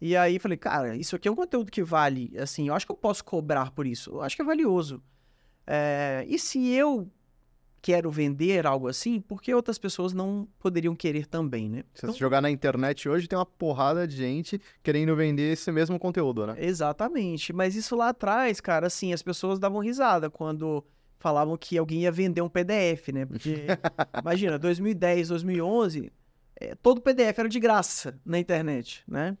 E 0.00 0.16
aí 0.16 0.38
falei, 0.38 0.58
cara, 0.58 0.96
isso 0.96 1.14
aqui 1.16 1.28
é 1.28 1.30
um 1.30 1.36
conteúdo 1.36 1.70
que 1.70 1.82
vale, 1.82 2.32
assim, 2.36 2.68
eu 2.68 2.74
acho 2.74 2.84
que 2.84 2.92
eu 2.92 2.96
posso 2.96 3.24
cobrar 3.24 3.70
por 3.70 3.86
isso. 3.86 4.10
Eu 4.10 4.22
acho 4.22 4.34
que 4.36 4.42
é 4.42 4.44
valioso. 4.44 5.00
É, 5.66 6.24
e 6.28 6.38
se 6.38 6.68
eu 6.70 7.08
quero 7.82 8.10
vender 8.12 8.64
algo 8.64 8.86
assim, 8.86 9.20
por 9.20 9.42
que 9.42 9.52
outras 9.52 9.76
pessoas 9.76 10.12
não 10.12 10.46
poderiam 10.60 10.94
querer 10.94 11.26
também, 11.26 11.68
né? 11.68 11.82
Se 11.92 12.06
você 12.06 12.16
jogar 12.18 12.40
na 12.40 12.48
internet 12.48 13.08
hoje, 13.08 13.26
tem 13.26 13.36
uma 13.36 13.44
porrada 13.44 14.06
de 14.06 14.16
gente 14.16 14.60
querendo 14.84 15.14
vender 15.16 15.52
esse 15.52 15.70
mesmo 15.72 15.98
conteúdo, 15.98 16.46
né? 16.46 16.54
Exatamente. 16.58 17.52
Mas 17.52 17.74
isso 17.74 17.96
lá 17.96 18.10
atrás, 18.10 18.60
cara, 18.60 18.86
assim, 18.86 19.12
as 19.12 19.20
pessoas 19.22 19.58
davam 19.58 19.80
risada 19.80 20.30
quando 20.30 20.84
falavam 21.18 21.56
que 21.56 21.76
alguém 21.76 22.02
ia 22.02 22.12
vender 22.12 22.40
um 22.40 22.48
PDF, 22.48 23.08
né? 23.12 23.26
Porque, 23.26 23.66
imagina, 24.22 24.58
2010, 24.58 25.28
2011, 25.28 26.12
eh, 26.60 26.74
todo 26.80 27.00
PDF 27.00 27.38
era 27.40 27.48
de 27.48 27.58
graça 27.58 28.16
na 28.24 28.38
internet, 28.38 29.02
né? 29.08 29.36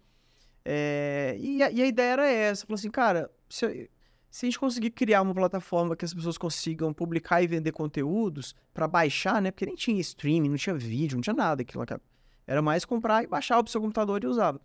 Eh, 0.64 1.36
e, 1.40 1.62
a, 1.62 1.70
e 1.70 1.82
a 1.82 1.86
ideia 1.86 2.12
era 2.12 2.26
essa. 2.28 2.66
Falou 2.66 2.74
assim, 2.76 2.90
cara, 2.90 3.30
se, 3.48 3.64
eu- 3.66 3.88
se 4.32 4.46
a 4.46 4.48
gente 4.48 4.58
conseguir 4.58 4.90
criar 4.92 5.20
uma 5.20 5.34
plataforma 5.34 5.94
que 5.94 6.06
as 6.06 6.14
pessoas 6.14 6.38
consigam 6.38 6.90
publicar 6.90 7.42
e 7.42 7.46
vender 7.46 7.70
conteúdos 7.70 8.54
para 8.72 8.88
baixar, 8.88 9.42
né? 9.42 9.50
Porque 9.50 9.66
nem 9.66 9.74
tinha 9.74 10.00
streaming, 10.00 10.48
não 10.48 10.56
tinha 10.56 10.74
vídeo, 10.74 11.16
não 11.16 11.22
tinha 11.22 11.36
nada 11.36 11.60
aquilo. 11.60 11.84
Era 12.46 12.62
mais 12.62 12.82
comprar 12.86 13.22
e 13.22 13.26
baixar 13.26 13.62
pro 13.62 13.70
seu 13.70 13.78
computador 13.78 14.24
e 14.24 14.26
usar. 14.26 14.58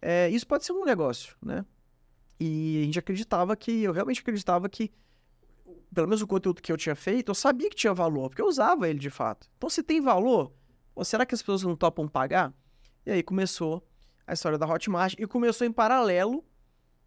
É, 0.00 0.30
isso 0.30 0.46
pode 0.46 0.64
ser 0.64 0.72
um 0.72 0.82
negócio, 0.82 1.36
né? 1.42 1.62
E 2.40 2.80
a 2.80 2.84
gente 2.86 2.98
acreditava 2.98 3.54
que, 3.54 3.82
eu 3.82 3.92
realmente 3.92 4.22
acreditava 4.22 4.66
que, 4.66 4.90
pelo 5.92 6.08
menos 6.08 6.22
o 6.22 6.26
conteúdo 6.26 6.62
que 6.62 6.72
eu 6.72 6.76
tinha 6.78 6.96
feito, 6.96 7.28
eu 7.28 7.34
sabia 7.34 7.68
que 7.68 7.76
tinha 7.76 7.92
valor, 7.92 8.30
porque 8.30 8.40
eu 8.40 8.46
usava 8.46 8.88
ele 8.88 8.98
de 8.98 9.10
fato. 9.10 9.46
Então, 9.58 9.68
se 9.68 9.82
tem 9.82 10.00
valor, 10.00 10.50
pô, 10.94 11.04
será 11.04 11.26
que 11.26 11.34
as 11.34 11.42
pessoas 11.42 11.62
não 11.64 11.76
topam 11.76 12.08
pagar? 12.08 12.50
E 13.04 13.10
aí 13.10 13.22
começou 13.22 13.86
a 14.26 14.32
história 14.32 14.56
da 14.56 14.66
Hotmart 14.66 15.16
e 15.18 15.26
começou 15.26 15.66
em 15.66 15.72
paralelo 15.72 16.42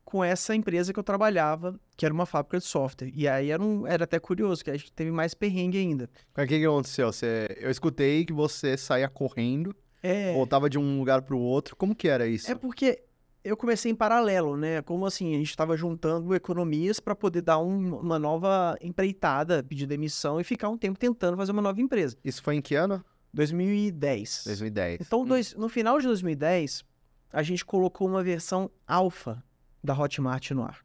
com 0.10 0.24
essa 0.24 0.56
empresa 0.56 0.92
que 0.92 1.00
eu 1.00 1.04
trabalhava, 1.04 1.80
que 1.96 2.04
era 2.04 2.14
uma 2.14 2.26
fábrica 2.26 2.58
de 2.58 2.66
software. 2.66 3.12
E 3.14 3.28
aí 3.28 3.52
era, 3.52 3.62
um, 3.62 3.86
era 3.86 4.06
até 4.06 4.20
curioso, 4.20 4.64
que 4.64 4.72
a 4.72 4.76
gente 4.78 4.92
teve 4.92 5.12
mais 5.12 5.34
perrengue 5.36 5.78
ainda. 5.78 6.10
O 6.36 6.42
que, 6.48 6.60
que 6.60 6.66
aconteceu? 6.66 7.12
Você... 7.14 7.48
Eu 7.60 7.70
escutei 7.70 8.26
que 8.26 8.34
você 8.34 8.76
saía 8.76 9.08
correndo, 9.08 9.76
É, 10.02 10.34
voltava 10.34 10.70
de 10.70 10.80
um 10.80 10.98
lugar 10.98 11.22
pro 11.22 11.38
outro. 11.38 11.76
Como 11.76 11.94
que 11.94 12.08
era 12.08 12.26
isso? 12.26 12.50
É 12.52 12.56
porque 12.56 13.04
eu 13.44 13.56
comecei 13.56 13.92
em 13.92 13.96
paralelo, 13.96 14.58
né? 14.58 14.82
Como 14.82 15.06
assim, 15.06 15.36
a 15.36 15.38
gente 15.38 15.50
estava 15.52 15.78
juntando 15.78 16.34
economias 16.34 17.00
para 17.00 17.14
poder 17.16 17.42
dar 17.42 17.60
um- 17.60 17.98
uma 18.00 18.18
nova 18.18 18.76
empreitada, 18.82 19.62
pedir 19.64 19.86
demissão 19.86 20.40
e 20.42 20.44
ficar 20.44 20.70
um 20.70 20.78
tempo 20.78 20.98
tentando 20.98 21.38
fazer 21.38 21.52
uma 21.52 21.62
nova 21.62 21.80
empresa. 21.80 22.18
Isso 22.26 22.42
foi 22.42 22.56
em 22.56 22.62
que 22.62 22.74
ano? 22.76 23.04
2010. 23.34 24.44
2010. 24.46 25.02
Então, 25.02 25.26
dois- 25.26 25.54
no 25.56 25.70
final 25.70 26.00
de 26.00 26.08
2010, 26.08 26.84
a 27.32 27.44
gente 27.44 27.64
colocou 27.66 28.08
uma 28.08 28.24
versão 28.24 28.70
alfa 28.88 29.44
da 29.84 29.94
Hotmart 29.94 30.52
no 30.52 30.64
ar. 30.64 30.80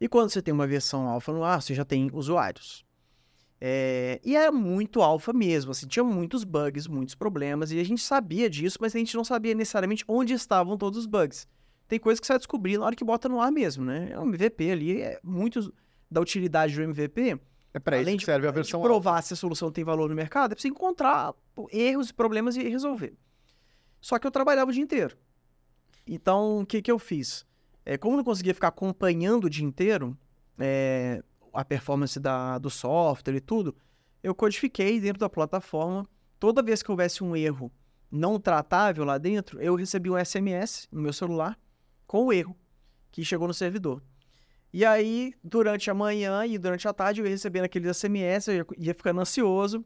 E 0.00 0.08
quando 0.08 0.30
você 0.30 0.40
tem 0.40 0.54
uma 0.54 0.66
versão 0.66 1.08
alfa 1.08 1.32
no 1.32 1.42
ar, 1.42 1.60
você 1.60 1.74
já 1.74 1.84
tem 1.84 2.10
usuários. 2.12 2.84
É, 3.60 4.20
e 4.24 4.36
era 4.36 4.52
muito 4.52 5.02
alfa 5.02 5.32
mesmo, 5.32 5.72
assim, 5.72 5.86
tinha 5.86 6.04
muitos 6.04 6.44
bugs, 6.44 6.86
muitos 6.86 7.16
problemas, 7.16 7.72
e 7.72 7.80
a 7.80 7.84
gente 7.84 8.00
sabia 8.00 8.48
disso, 8.48 8.78
mas 8.80 8.94
a 8.94 8.98
gente 8.98 9.16
não 9.16 9.24
sabia 9.24 9.52
necessariamente 9.54 10.04
onde 10.06 10.32
estavam 10.32 10.76
todos 10.76 10.98
os 10.98 11.06
bugs. 11.06 11.48
Tem 11.88 11.98
coisa 11.98 12.20
que 12.20 12.26
você 12.26 12.34
vai 12.34 12.38
descobrir 12.38 12.78
na 12.78 12.86
hora 12.86 12.94
que 12.94 13.04
bota 13.04 13.28
no 13.28 13.40
ar 13.40 13.50
mesmo, 13.50 13.84
né? 13.84 14.10
É 14.12 14.20
um 14.20 14.26
MVP 14.26 14.70
ali, 14.70 15.02
é 15.02 15.18
muito 15.24 15.74
da 16.10 16.20
utilidade 16.20 16.74
do 16.74 16.82
MVP 16.82 17.38
É 17.74 17.78
para 17.78 18.00
isso 18.00 18.16
que 18.16 18.24
serve 18.24 18.46
a 18.46 18.50
de 18.50 18.54
versão 18.54 18.80
provar 18.80 19.22
se 19.22 19.32
a 19.32 19.36
solução 19.36 19.72
tem 19.72 19.84
valor 19.84 20.08
no 20.08 20.14
mercado, 20.14 20.52
é 20.52 20.54
preciso 20.54 20.72
encontrar 20.72 21.34
pô, 21.54 21.68
erros 21.72 22.10
e 22.10 22.14
problemas 22.14 22.56
e 22.56 22.62
resolver. 22.62 23.14
Só 24.00 24.18
que 24.18 24.26
eu 24.26 24.30
trabalhava 24.30 24.70
o 24.70 24.72
dia 24.72 24.82
inteiro. 24.82 25.16
Então, 26.06 26.60
o 26.60 26.66
que, 26.66 26.80
que 26.80 26.90
eu 26.90 26.98
fiz? 26.98 27.44
É, 27.88 27.96
como 27.96 28.18
não 28.18 28.22
conseguia 28.22 28.52
ficar 28.52 28.68
acompanhando 28.68 29.44
o 29.44 29.48
dia 29.48 29.64
inteiro 29.64 30.14
é, 30.58 31.22
a 31.54 31.64
performance 31.64 32.20
da, 32.20 32.58
do 32.58 32.68
software 32.68 33.36
e 33.36 33.40
tudo, 33.40 33.74
eu 34.22 34.34
codifiquei 34.34 35.00
dentro 35.00 35.20
da 35.20 35.28
plataforma. 35.30 36.06
Toda 36.38 36.62
vez 36.62 36.82
que 36.82 36.90
houvesse 36.90 37.24
um 37.24 37.34
erro 37.34 37.72
não 38.10 38.38
tratável 38.38 39.06
lá 39.06 39.16
dentro, 39.16 39.58
eu 39.62 39.74
recebi 39.74 40.10
um 40.10 40.22
SMS 40.22 40.86
no 40.92 41.00
meu 41.00 41.14
celular 41.14 41.58
com 42.06 42.26
o 42.26 42.32
erro 42.32 42.54
que 43.10 43.24
chegou 43.24 43.48
no 43.48 43.54
servidor. 43.54 44.02
E 44.70 44.84
aí, 44.84 45.32
durante 45.42 45.90
a 45.90 45.94
manhã 45.94 46.44
e 46.44 46.58
durante 46.58 46.86
a 46.86 46.92
tarde, 46.92 47.22
eu 47.22 47.24
ia 47.24 47.32
recebendo 47.32 47.64
aqueles 47.64 47.96
SMS, 47.96 48.48
eu 48.48 48.66
ia 48.76 48.92
ficando 48.92 49.22
ansioso. 49.22 49.82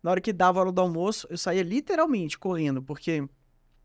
Na 0.00 0.12
hora 0.12 0.20
que 0.20 0.32
dava 0.32 0.60
a 0.60 0.62
hora 0.62 0.70
do 0.70 0.80
almoço, 0.80 1.26
eu 1.28 1.36
saía 1.36 1.64
literalmente 1.64 2.38
correndo, 2.38 2.80
porque 2.80 3.28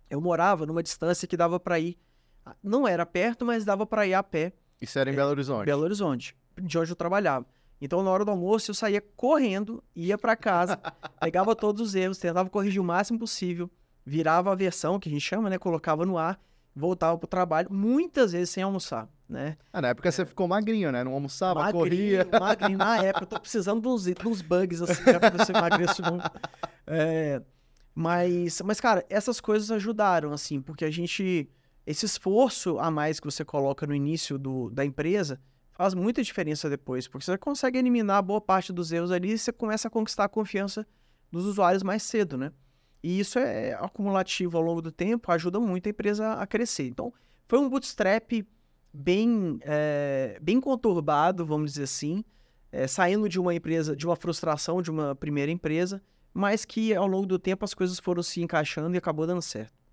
eu 0.07 0.21
morava 0.21 0.67
numa 0.67 0.83
distância 0.83 1.27
que 1.27 1.35
dava 1.35 1.59
para 1.59 1.79
ir. 1.79 1.97
Não 2.63 2.87
era 2.87 3.05
perto, 3.05 3.45
mas 3.45 3.65
dava 3.65 3.85
para 3.85 4.05
ir 4.05 4.13
a 4.13 4.23
pé, 4.23 4.53
Isso 4.81 4.97
era 4.99 5.09
em 5.09 5.15
Belo 5.15 5.31
Horizonte. 5.31 5.65
Belo 5.65 5.83
Horizonte, 5.83 6.35
de 6.61 6.77
onde 6.77 6.91
eu 6.91 6.95
trabalhava. 6.95 7.45
Então, 7.81 8.01
na 8.01 8.09
hora 8.09 8.23
do 8.23 8.31
almoço, 8.31 8.71
eu 8.71 8.75
saía 8.75 9.01
correndo, 9.15 9.83
ia 9.95 10.17
para 10.17 10.35
casa, 10.35 10.77
pegava 11.19 11.55
todos 11.55 11.81
os 11.81 11.95
erros, 11.95 12.17
tentava 12.17 12.49
corrigir 12.49 12.81
o 12.81 12.85
máximo 12.85 13.19
possível, 13.19 13.69
virava 14.05 14.51
a 14.51 14.55
versão, 14.55 14.99
que 14.99 15.09
a 15.09 15.11
gente 15.11 15.21
chama, 15.21 15.49
né? 15.49 15.57
Colocava 15.57 16.05
no 16.05 16.17
ar, 16.17 16.39
voltava 16.75 17.17
pro 17.17 17.27
trabalho, 17.27 17.71
muitas 17.71 18.31
vezes 18.31 18.49
sem 18.49 18.63
almoçar, 18.63 19.09
né? 19.27 19.57
Ah, 19.73 19.81
na 19.81 19.89
época 19.89 20.11
você 20.11 20.25
ficou 20.25 20.47
magrinho, 20.47 20.91
né? 20.91 21.03
Não 21.03 21.13
almoçava, 21.13 21.61
Magrinho, 21.61 21.83
corria. 21.83 22.27
Magrinho, 22.39 22.77
na 22.77 23.03
época, 23.03 23.23
eu 23.23 23.29
tô 23.29 23.39
precisando 23.39 23.81
de 23.81 23.87
uns, 23.87 24.03
de 24.03 24.27
uns 24.27 24.41
bugs 24.41 24.81
assim, 24.81 25.03
pra 25.03 25.57
emagreço 25.57 26.01
de 26.01 26.09
novo. 26.09 26.23
É, 26.87 27.41
mas, 27.95 28.61
mas, 28.61 28.79
cara, 28.79 29.03
essas 29.09 29.41
coisas 29.41 29.71
ajudaram, 29.71 30.31
assim, 30.31 30.61
porque 30.61 30.85
a 30.85 30.91
gente. 30.91 31.49
Esse 31.85 32.05
esforço 32.05 32.79
a 32.79 32.89
mais 32.89 33.19
que 33.19 33.25
você 33.25 33.45
coloca 33.45 33.85
no 33.85 33.93
início 33.93 34.37
do, 34.37 34.69
da 34.69 34.83
empresa 34.83 35.39
faz 35.71 35.93
muita 35.93 36.23
diferença 36.23 36.69
depois, 36.69 37.07
porque 37.07 37.25
você 37.25 37.37
consegue 37.37 37.77
eliminar 37.77 38.23
boa 38.23 38.41
parte 38.41 38.73
dos 38.73 38.91
erros 38.91 39.11
ali 39.11 39.33
e 39.33 39.37
você 39.37 39.51
começa 39.51 39.87
a 39.87 39.91
conquistar 39.91 40.23
a 40.23 40.29
confiança 40.29 40.87
dos 41.31 41.45
usuários 41.45 41.83
mais 41.83 42.01
cedo, 42.01 42.37
né? 42.37 42.51
E 43.03 43.19
isso 43.19 43.37
é 43.37 43.73
acumulativo 43.73 44.57
ao 44.57 44.63
longo 44.63 44.81
do 44.81 44.91
tempo, 44.91 45.31
ajuda 45.31 45.59
muito 45.59 45.85
a 45.85 45.89
empresa 45.91 46.33
a 46.33 46.47
crescer. 46.47 46.87
Então, 46.87 47.13
foi 47.47 47.59
um 47.59 47.69
bootstrap 47.69 48.31
bem, 48.91 49.59
é, 49.61 50.39
bem 50.41 50.59
conturbado, 50.59 51.45
vamos 51.45 51.73
dizer 51.73 51.83
assim, 51.83 52.23
é, 52.71 52.87
saindo 52.87 53.29
de 53.29 53.39
uma 53.39 53.53
empresa, 53.53 53.95
de 53.95 54.07
uma 54.07 54.15
frustração 54.15 54.81
de 54.81 54.89
uma 54.89 55.13
primeira 55.13 55.51
empresa, 55.51 56.01
mas 56.33 56.65
que 56.65 56.95
ao 56.95 57.05
longo 57.05 57.27
do 57.27 57.37
tempo 57.37 57.63
as 57.63 57.73
coisas 57.73 57.99
foram 57.99 58.23
se 58.23 58.41
encaixando 58.41 58.95
e 58.95 58.97
acabou 58.97 59.27
dando 59.27 59.41
certo. 59.41 59.84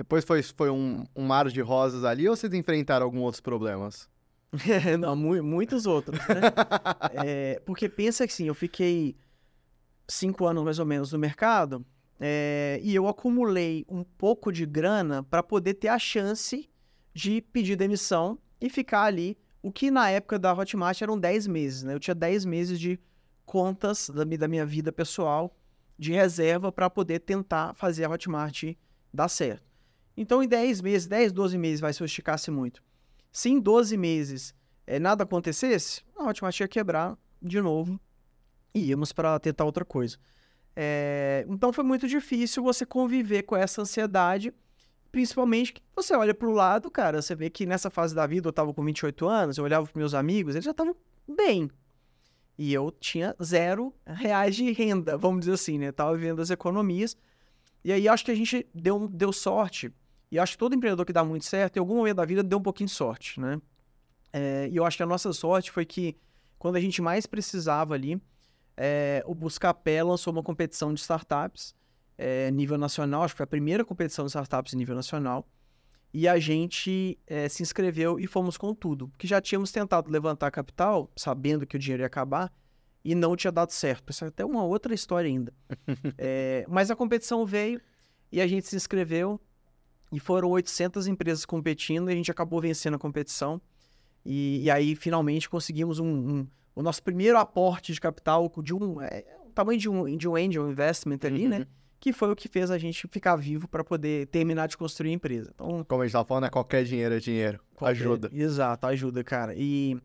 Depois 0.00 0.24
foi, 0.24 0.42
foi 0.42 0.70
um, 0.70 1.04
um 1.14 1.26
mar 1.26 1.46
de 1.50 1.60
rosas 1.60 2.04
ali 2.04 2.26
ou 2.26 2.34
vocês 2.34 2.54
enfrentaram 2.54 3.04
alguns 3.04 3.20
outros 3.20 3.40
problemas? 3.42 4.08
Não, 4.98 5.14
mu- 5.14 5.42
muitos 5.42 5.84
outros, 5.84 6.18
né? 6.20 6.40
É, 7.22 7.60
porque 7.66 7.86
pensa 7.86 8.26
que 8.26 8.32
assim, 8.32 8.46
eu 8.46 8.54
fiquei 8.54 9.14
cinco 10.08 10.46
anos 10.46 10.64
mais 10.64 10.78
ou 10.78 10.86
menos 10.86 11.12
no 11.12 11.18
mercado 11.18 11.84
é, 12.18 12.80
e 12.82 12.94
eu 12.94 13.06
acumulei 13.06 13.84
um 13.90 14.02
pouco 14.02 14.50
de 14.50 14.64
grana 14.64 15.22
para 15.22 15.42
poder 15.42 15.74
ter 15.74 15.88
a 15.88 15.98
chance 15.98 16.70
de 17.12 17.42
pedir 17.42 17.76
demissão 17.76 18.38
e 18.58 18.70
ficar 18.70 19.02
ali, 19.02 19.36
o 19.62 19.70
que 19.70 19.90
na 19.90 20.08
época 20.08 20.38
da 20.38 20.54
Hotmart 20.54 21.02
eram 21.02 21.18
10 21.20 21.46
meses, 21.46 21.82
né? 21.82 21.92
Eu 21.92 22.00
tinha 22.00 22.14
10 22.14 22.46
meses 22.46 22.80
de 22.80 22.98
contas 23.44 24.08
da, 24.08 24.24
da 24.24 24.48
minha 24.48 24.64
vida 24.64 24.90
pessoal 24.90 25.54
de 25.98 26.12
reserva 26.12 26.72
para 26.72 26.88
poder 26.88 27.18
tentar 27.20 27.74
fazer 27.74 28.04
a 28.04 28.10
Hotmart 28.10 28.64
dar 29.12 29.28
certo. 29.28 29.69
Então, 30.16 30.42
em 30.42 30.48
10 30.48 30.80
meses, 30.80 31.06
10, 31.06 31.32
12 31.32 31.58
meses, 31.58 31.80
vai 31.80 31.92
se 31.92 32.02
eu 32.02 32.04
esticasse 32.04 32.50
muito. 32.50 32.82
Se 33.32 33.48
em 33.48 33.60
12 33.60 33.96
meses 33.96 34.54
eh, 34.86 34.98
nada 34.98 35.24
acontecesse, 35.24 36.02
a 36.16 36.28
Hotmart 36.28 36.58
ia 36.60 36.68
quebrar 36.68 37.16
de 37.40 37.60
novo 37.60 37.98
e 38.74 38.88
íamos 38.88 39.12
para 39.12 39.38
tentar 39.38 39.64
outra 39.64 39.84
coisa. 39.84 40.18
Eh, 40.74 41.44
então 41.48 41.72
foi 41.72 41.84
muito 41.84 42.06
difícil 42.08 42.62
você 42.62 42.84
conviver 42.84 43.42
com 43.42 43.56
essa 43.56 43.82
ansiedade, 43.82 44.52
principalmente 45.10 45.74
que 45.74 45.82
você 45.94 46.14
olha 46.14 46.34
para 46.34 46.48
o 46.48 46.52
lado, 46.52 46.90
cara, 46.90 47.22
você 47.22 47.34
vê 47.34 47.50
que 47.50 47.66
nessa 47.66 47.90
fase 47.90 48.14
da 48.14 48.26
vida 48.26 48.48
eu 48.48 48.50
estava 48.50 48.72
com 48.74 48.84
28 48.84 49.28
anos, 49.28 49.58
eu 49.58 49.64
olhava 49.64 49.86
para 49.86 49.98
meus 49.98 50.14
amigos, 50.14 50.54
eles 50.54 50.64
já 50.64 50.70
estavam 50.72 50.94
bem. 51.26 51.70
E 52.58 52.74
eu 52.74 52.90
tinha 52.90 53.34
zero 53.42 53.94
reais 54.04 54.54
de 54.54 54.70
renda, 54.72 55.16
vamos 55.16 55.40
dizer 55.40 55.52
assim, 55.52 55.78
né? 55.78 55.92
Tava 55.92 56.14
vivendo 56.14 56.42
as 56.42 56.50
economias. 56.50 57.16
E 57.82 57.90
aí 57.90 58.06
acho 58.06 58.22
que 58.22 58.30
a 58.30 58.34
gente 58.34 58.66
deu, 58.74 59.08
deu 59.08 59.32
sorte. 59.32 59.90
E 60.30 60.38
acho 60.38 60.52
que 60.52 60.58
todo 60.58 60.74
empreendedor 60.74 61.04
que 61.04 61.12
dá 61.12 61.24
muito 61.24 61.44
certo, 61.44 61.76
em 61.76 61.80
algum 61.80 61.96
momento 61.96 62.16
da 62.16 62.24
vida, 62.24 62.42
deu 62.42 62.58
um 62.58 62.62
pouquinho 62.62 62.86
de 62.86 62.94
sorte, 62.94 63.40
né? 63.40 63.60
É, 64.32 64.68
e 64.70 64.76
eu 64.76 64.84
acho 64.84 64.96
que 64.96 65.02
a 65.02 65.06
nossa 65.06 65.32
sorte 65.32 65.70
foi 65.70 65.84
que, 65.84 66.16
quando 66.58 66.76
a 66.76 66.80
gente 66.80 67.02
mais 67.02 67.26
precisava 67.26 67.94
ali, 67.94 68.20
é, 68.76 69.22
o 69.26 69.34
Buscapé 69.34 70.02
lançou 70.02 70.32
uma 70.32 70.42
competição 70.42 70.94
de 70.94 71.00
startups 71.00 71.74
é, 72.16 72.50
nível 72.50 72.78
nacional, 72.78 73.22
acho 73.22 73.34
que 73.34 73.38
foi 73.38 73.44
a 73.44 73.48
primeira 73.48 73.84
competição 73.84 74.24
de 74.24 74.30
startups 74.30 74.74
nível 74.74 74.94
nacional. 74.94 75.48
E 76.12 76.26
a 76.28 76.38
gente 76.38 77.18
é, 77.26 77.48
se 77.48 77.62
inscreveu 77.62 78.18
e 78.18 78.26
fomos 78.26 78.56
com 78.56 78.74
tudo. 78.74 79.08
Porque 79.08 79.26
já 79.26 79.40
tínhamos 79.40 79.70
tentado 79.70 80.10
levantar 80.10 80.50
capital, 80.50 81.10
sabendo 81.16 81.66
que 81.66 81.76
o 81.76 81.78
dinheiro 81.78 82.02
ia 82.02 82.06
acabar, 82.06 82.52
e 83.04 83.14
não 83.14 83.36
tinha 83.36 83.50
dado 83.50 83.70
certo. 83.70 84.10
Isso 84.10 84.24
é 84.24 84.28
até 84.28 84.44
uma 84.44 84.64
outra 84.64 84.92
história 84.92 85.28
ainda. 85.28 85.52
É, 86.18 86.64
mas 86.68 86.90
a 86.90 86.96
competição 86.96 87.46
veio 87.46 87.80
e 88.30 88.40
a 88.40 88.46
gente 88.46 88.66
se 88.66 88.76
inscreveu 88.76 89.40
e 90.12 90.18
foram 90.20 90.48
800 90.50 91.06
empresas 91.06 91.44
competindo 91.44 92.10
e 92.10 92.12
a 92.12 92.16
gente 92.16 92.30
acabou 92.30 92.60
vencendo 92.60 92.94
a 92.94 92.98
competição. 92.98 93.60
E, 94.24 94.62
e 94.64 94.70
aí, 94.70 94.94
finalmente, 94.94 95.48
conseguimos 95.48 95.98
um, 95.98 96.06
um- 96.06 96.46
o 96.74 96.82
nosso 96.82 97.02
primeiro 97.02 97.38
aporte 97.38 97.92
de 97.92 98.00
capital 98.00 98.50
de 98.62 98.74
um, 98.74 99.00
é, 99.02 99.24
o 99.46 99.50
tamanho 99.50 99.78
de 99.78 99.88
um, 99.88 100.16
de 100.16 100.28
um 100.28 100.36
angel 100.36 100.70
investment 100.70 101.18
ali, 101.24 101.48
né? 101.48 101.66
Que 101.98 102.12
foi 102.12 102.30
o 102.30 102.36
que 102.36 102.48
fez 102.48 102.70
a 102.70 102.78
gente 102.78 103.06
ficar 103.08 103.36
vivo 103.36 103.68
para 103.68 103.84
poder 103.84 104.26
terminar 104.28 104.68
de 104.68 104.76
construir 104.76 105.10
a 105.10 105.14
empresa. 105.14 105.50
Então, 105.54 105.84
Como 105.86 106.02
a 106.02 106.06
gente 106.06 106.12
tava 106.12 106.24
falando, 106.26 106.44
é 106.46 106.50
qualquer 106.50 106.84
dinheiro 106.84 107.14
é 107.14 107.18
dinheiro. 107.18 107.60
Qualquer- 107.74 107.92
Ajuda. 108.00 108.30
Exato, 108.32 108.86
ajuda, 108.86 109.22
cara. 109.24 109.54
E 109.54 109.98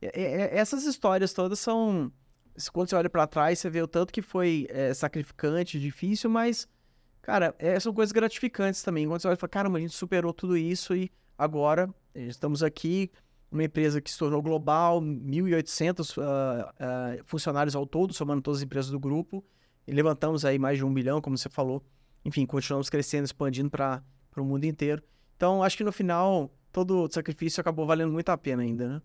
é- 0.00 0.20
é- 0.22 0.56
essas 0.58 0.84
histórias 0.84 1.32
todas 1.32 1.58
são. 1.58 2.12
Quando 2.72 2.88
você 2.90 2.94
olha 2.96 3.08
pra 3.10 3.26
trás, 3.26 3.58
você 3.58 3.68
vê 3.70 3.80
o 3.82 3.88
tanto 3.88 4.12
que 4.12 4.22
foi 4.22 4.66
é, 4.68 4.92
sacrificante, 4.94 5.80
difícil, 5.80 6.28
mas, 6.30 6.68
cara, 7.30 7.54
é, 7.60 7.78
são 7.78 7.94
coisas 7.94 8.10
gratificantes 8.10 8.82
também. 8.82 9.06
Quando 9.06 9.22
você 9.22 9.28
olha 9.28 9.34
e 9.34 9.38
fala, 9.38 9.48
caramba, 9.48 9.78
a 9.78 9.80
gente 9.80 9.94
superou 9.94 10.32
tudo 10.32 10.56
isso 10.56 10.96
e 10.96 11.08
agora 11.38 11.88
eh, 12.12 12.24
estamos 12.24 12.60
aqui, 12.60 13.08
uma 13.52 13.62
empresa 13.62 14.00
que 14.00 14.10
se 14.10 14.18
tornou 14.18 14.42
global, 14.42 15.00
1.800 15.00 16.20
ah, 16.20 16.74
ah, 16.80 17.16
funcionários 17.24 17.76
ao 17.76 17.86
todo, 17.86 18.12
somando 18.12 18.42
todas 18.42 18.58
as 18.58 18.64
empresas 18.64 18.90
do 18.90 18.98
grupo, 18.98 19.44
e 19.86 19.92
levantamos 19.92 20.44
aí 20.44 20.58
mais 20.58 20.76
de 20.76 20.84
um 20.84 20.92
bilhão, 20.92 21.20
como 21.20 21.38
você 21.38 21.48
falou. 21.48 21.84
Enfim, 22.24 22.44
continuamos 22.44 22.90
crescendo, 22.90 23.26
expandindo 23.26 23.70
para 23.70 24.02
o 24.36 24.44
mundo 24.44 24.64
inteiro. 24.64 25.00
Então, 25.36 25.62
acho 25.62 25.76
que 25.76 25.84
no 25.84 25.92
final, 25.92 26.50
todo 26.72 27.04
o 27.04 27.10
sacrifício 27.10 27.60
acabou 27.60 27.86
valendo 27.86 28.12
muito 28.12 28.28
a 28.28 28.36
pena 28.36 28.64
ainda, 28.64 28.88
né? 28.88 29.02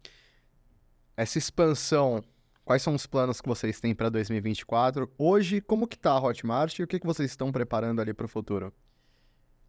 Essa 1.16 1.38
expansão, 1.38 2.24
quais 2.66 2.82
são 2.82 2.96
os 2.96 3.06
planos 3.06 3.40
que 3.40 3.48
vocês 3.48 3.80
têm 3.80 3.94
para 3.94 4.10
2024? 4.10 5.10
Hoje, 5.18 5.62
como 5.62 5.88
que 5.88 5.98
tá 5.98 6.12
a 6.12 6.20
Hotmart 6.20 6.80
e 6.80 6.84
o 6.84 6.88
que, 6.88 7.00
que 7.00 7.06
vocês 7.06 7.30
estão 7.30 7.52
preparando 7.52 8.02
ali 8.02 8.14
para 8.14 8.26
o 8.26 8.30
futuro? 8.30 8.74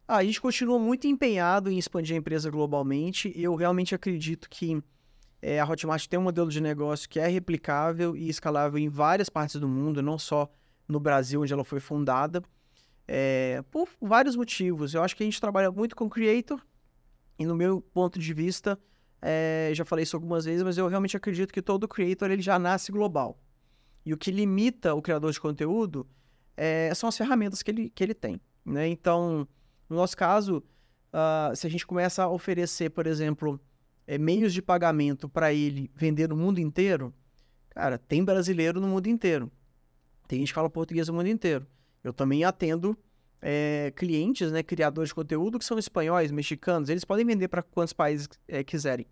Ah, 0.07 0.17
a 0.17 0.23
gente 0.23 0.41
continua 0.41 0.79
muito 0.79 1.05
empenhado 1.05 1.69
em 1.69 1.77
expandir 1.77 2.15
a 2.15 2.19
empresa 2.19 2.49
globalmente. 2.49 3.31
Eu 3.35 3.55
realmente 3.55 3.93
acredito 3.93 4.49
que 4.49 4.81
eh, 5.41 5.59
a 5.59 5.65
Hotmart 5.65 6.07
tem 6.07 6.17
um 6.17 6.23
modelo 6.23 6.49
de 6.49 6.59
negócio 6.59 7.07
que 7.07 7.19
é 7.19 7.27
replicável 7.27 8.17
e 8.17 8.27
escalável 8.27 8.79
em 8.79 8.89
várias 8.89 9.29
partes 9.29 9.59
do 9.59 9.67
mundo, 9.67 10.01
não 10.01 10.17
só 10.17 10.49
no 10.87 10.99
Brasil, 10.99 11.41
onde 11.41 11.53
ela 11.53 11.65
foi 11.65 11.79
fundada, 11.79 12.41
eh, 13.07 13.61
por 13.69 13.89
vários 14.01 14.35
motivos. 14.35 14.93
Eu 14.93 15.03
acho 15.03 15.15
que 15.15 15.23
a 15.23 15.25
gente 15.25 15.39
trabalha 15.39 15.69
muito 15.69 15.95
com 15.95 16.09
creator 16.09 16.61
E 17.37 17.45
no 17.45 17.55
meu 17.55 17.81
ponto 17.81 18.17
de 18.17 18.33
vista, 18.33 18.79
é, 19.21 19.71
já 19.73 19.83
falei 19.83 20.03
isso 20.03 20.15
algumas 20.15 20.45
vezes, 20.45 20.63
mas 20.63 20.77
eu 20.77 20.87
realmente 20.87 21.17
acredito 21.17 21.53
que 21.53 21.61
todo 21.61 21.87
creator 21.87 22.29
ele 22.31 22.41
já 22.41 22.59
nasce 22.59 22.91
global. 22.91 23.39
E 24.05 24.13
o 24.13 24.17
que 24.17 24.31
limita 24.31 24.93
o 24.93 25.01
criador 25.01 25.31
de 25.31 25.39
conteúdo 25.39 26.07
é, 26.55 26.93
são 26.95 27.09
as 27.09 27.17
ferramentas 27.17 27.61
que 27.61 27.71
ele, 27.71 27.89
que 27.89 28.03
ele 28.03 28.13
tem. 28.13 28.39
Né? 28.65 28.87
Então, 28.87 29.47
no 29.89 29.95
nosso 29.95 30.15
caso, 30.15 30.63
uh, 31.13 31.55
se 31.55 31.67
a 31.67 31.69
gente 31.69 31.85
começa 31.85 32.23
a 32.23 32.29
oferecer, 32.29 32.89
por 32.89 33.07
exemplo, 33.07 33.59
é, 34.05 34.17
meios 34.17 34.53
de 34.53 34.61
pagamento 34.61 35.27
para 35.27 35.53
ele 35.53 35.91
vender 35.95 36.29
no 36.29 36.37
mundo 36.37 36.59
inteiro, 36.59 37.13
cara, 37.69 37.97
tem 37.97 38.23
brasileiro 38.23 38.79
no 38.79 38.87
mundo 38.87 39.07
inteiro. 39.07 39.51
Tem 40.27 40.39
gente 40.39 40.49
que 40.49 40.53
fala 40.53 40.69
português 40.69 41.07
no 41.07 41.13
mundo 41.13 41.27
inteiro. 41.27 41.65
Eu 42.03 42.13
também 42.13 42.43
atendo 42.43 42.97
é, 43.41 43.91
clientes, 43.95 44.51
né, 44.51 44.63
criadores 44.63 45.09
de 45.09 45.15
conteúdo 45.15 45.59
que 45.59 45.65
são 45.65 45.77
espanhóis, 45.77 46.31
mexicanos. 46.31 46.89
Eles 46.89 47.05
podem 47.05 47.25
vender 47.25 47.47
para 47.47 47.61
quantos 47.61 47.93
países 47.93 48.27
é, 48.47 48.63
quiserem. 48.63 49.05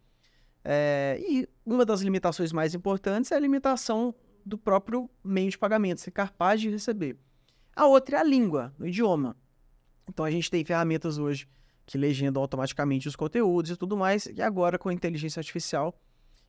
É, 0.64 1.20
e 1.22 1.48
uma 1.66 1.86
das 1.86 2.02
limitações 2.02 2.52
mais 2.52 2.74
importantes 2.74 3.32
é 3.32 3.36
a 3.36 3.40
limitação 3.40 4.16
do 4.46 4.58
próprio 4.58 5.10
meio 5.24 5.50
de 5.50 5.58
pagamento, 5.58 6.02
ser 6.02 6.12
capaz 6.12 6.60
de 6.60 6.70
receber. 6.70 7.18
A 7.76 7.86
outra 7.86 8.18
é 8.18 8.20
a 8.22 8.24
língua, 8.24 8.74
o 8.80 8.86
idioma. 8.86 9.36
Então 10.08 10.26
a 10.26 10.32
gente 10.32 10.50
tem 10.50 10.64
ferramentas 10.64 11.18
hoje 11.18 11.48
que 11.86 11.98
legendam 11.98 12.42
automaticamente 12.42 13.08
os 13.08 13.16
conteúdos 13.16 13.72
e 13.72 13.78
tudo 13.78 13.96
mais, 13.96 14.26
e 14.26 14.42
agora 14.42 14.80
com 14.80 14.90
a 14.90 14.94
inteligência 14.94 15.40
artificial 15.40 16.00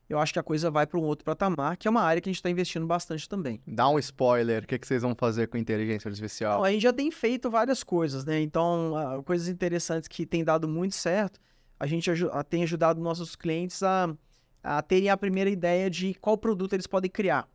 eu 0.09 0.19
acho 0.19 0.31
que 0.31 0.39
a 0.39 0.43
coisa 0.43 0.71
vai 0.71 0.87
para 0.87 0.99
um 0.99 1.03
outro 1.03 1.25
patamar, 1.25 1.75
que 1.75 1.87
é 1.87 1.91
uma 1.91 2.01
área 2.01 2.21
que 2.21 2.29
a 2.29 2.31
gente 2.31 2.37
está 2.39 2.49
investindo 2.49 2.85
bastante 2.85 3.27
também. 3.27 3.61
Dá 3.67 3.89
um 3.89 3.99
spoiler, 3.99 4.63
o 4.63 4.67
que, 4.67 4.79
que 4.79 4.87
vocês 4.87 5.01
vão 5.01 5.13
fazer 5.13 5.47
com 5.47 5.57
inteligência 5.57 6.07
artificial? 6.07 6.59
Não, 6.59 6.63
a 6.63 6.71
gente 6.71 6.81
já 6.81 6.93
tem 6.93 7.11
feito 7.11 7.49
várias 7.49 7.83
coisas, 7.83 8.23
né? 8.23 8.39
Então, 8.39 8.93
coisas 9.25 9.47
interessantes 9.49 10.07
que 10.07 10.25
tem 10.25 10.43
dado 10.43 10.67
muito 10.67 10.95
certo, 10.95 11.39
a 11.79 11.85
gente 11.85 12.09
tem 12.49 12.63
ajudado 12.63 13.01
nossos 13.01 13.35
clientes 13.35 13.83
a, 13.83 14.15
a 14.63 14.81
terem 14.81 15.09
a 15.09 15.17
primeira 15.17 15.49
ideia 15.49 15.89
de 15.89 16.13
qual 16.15 16.37
produto 16.37 16.73
eles 16.73 16.87
podem 16.87 17.11
criar. 17.11 17.47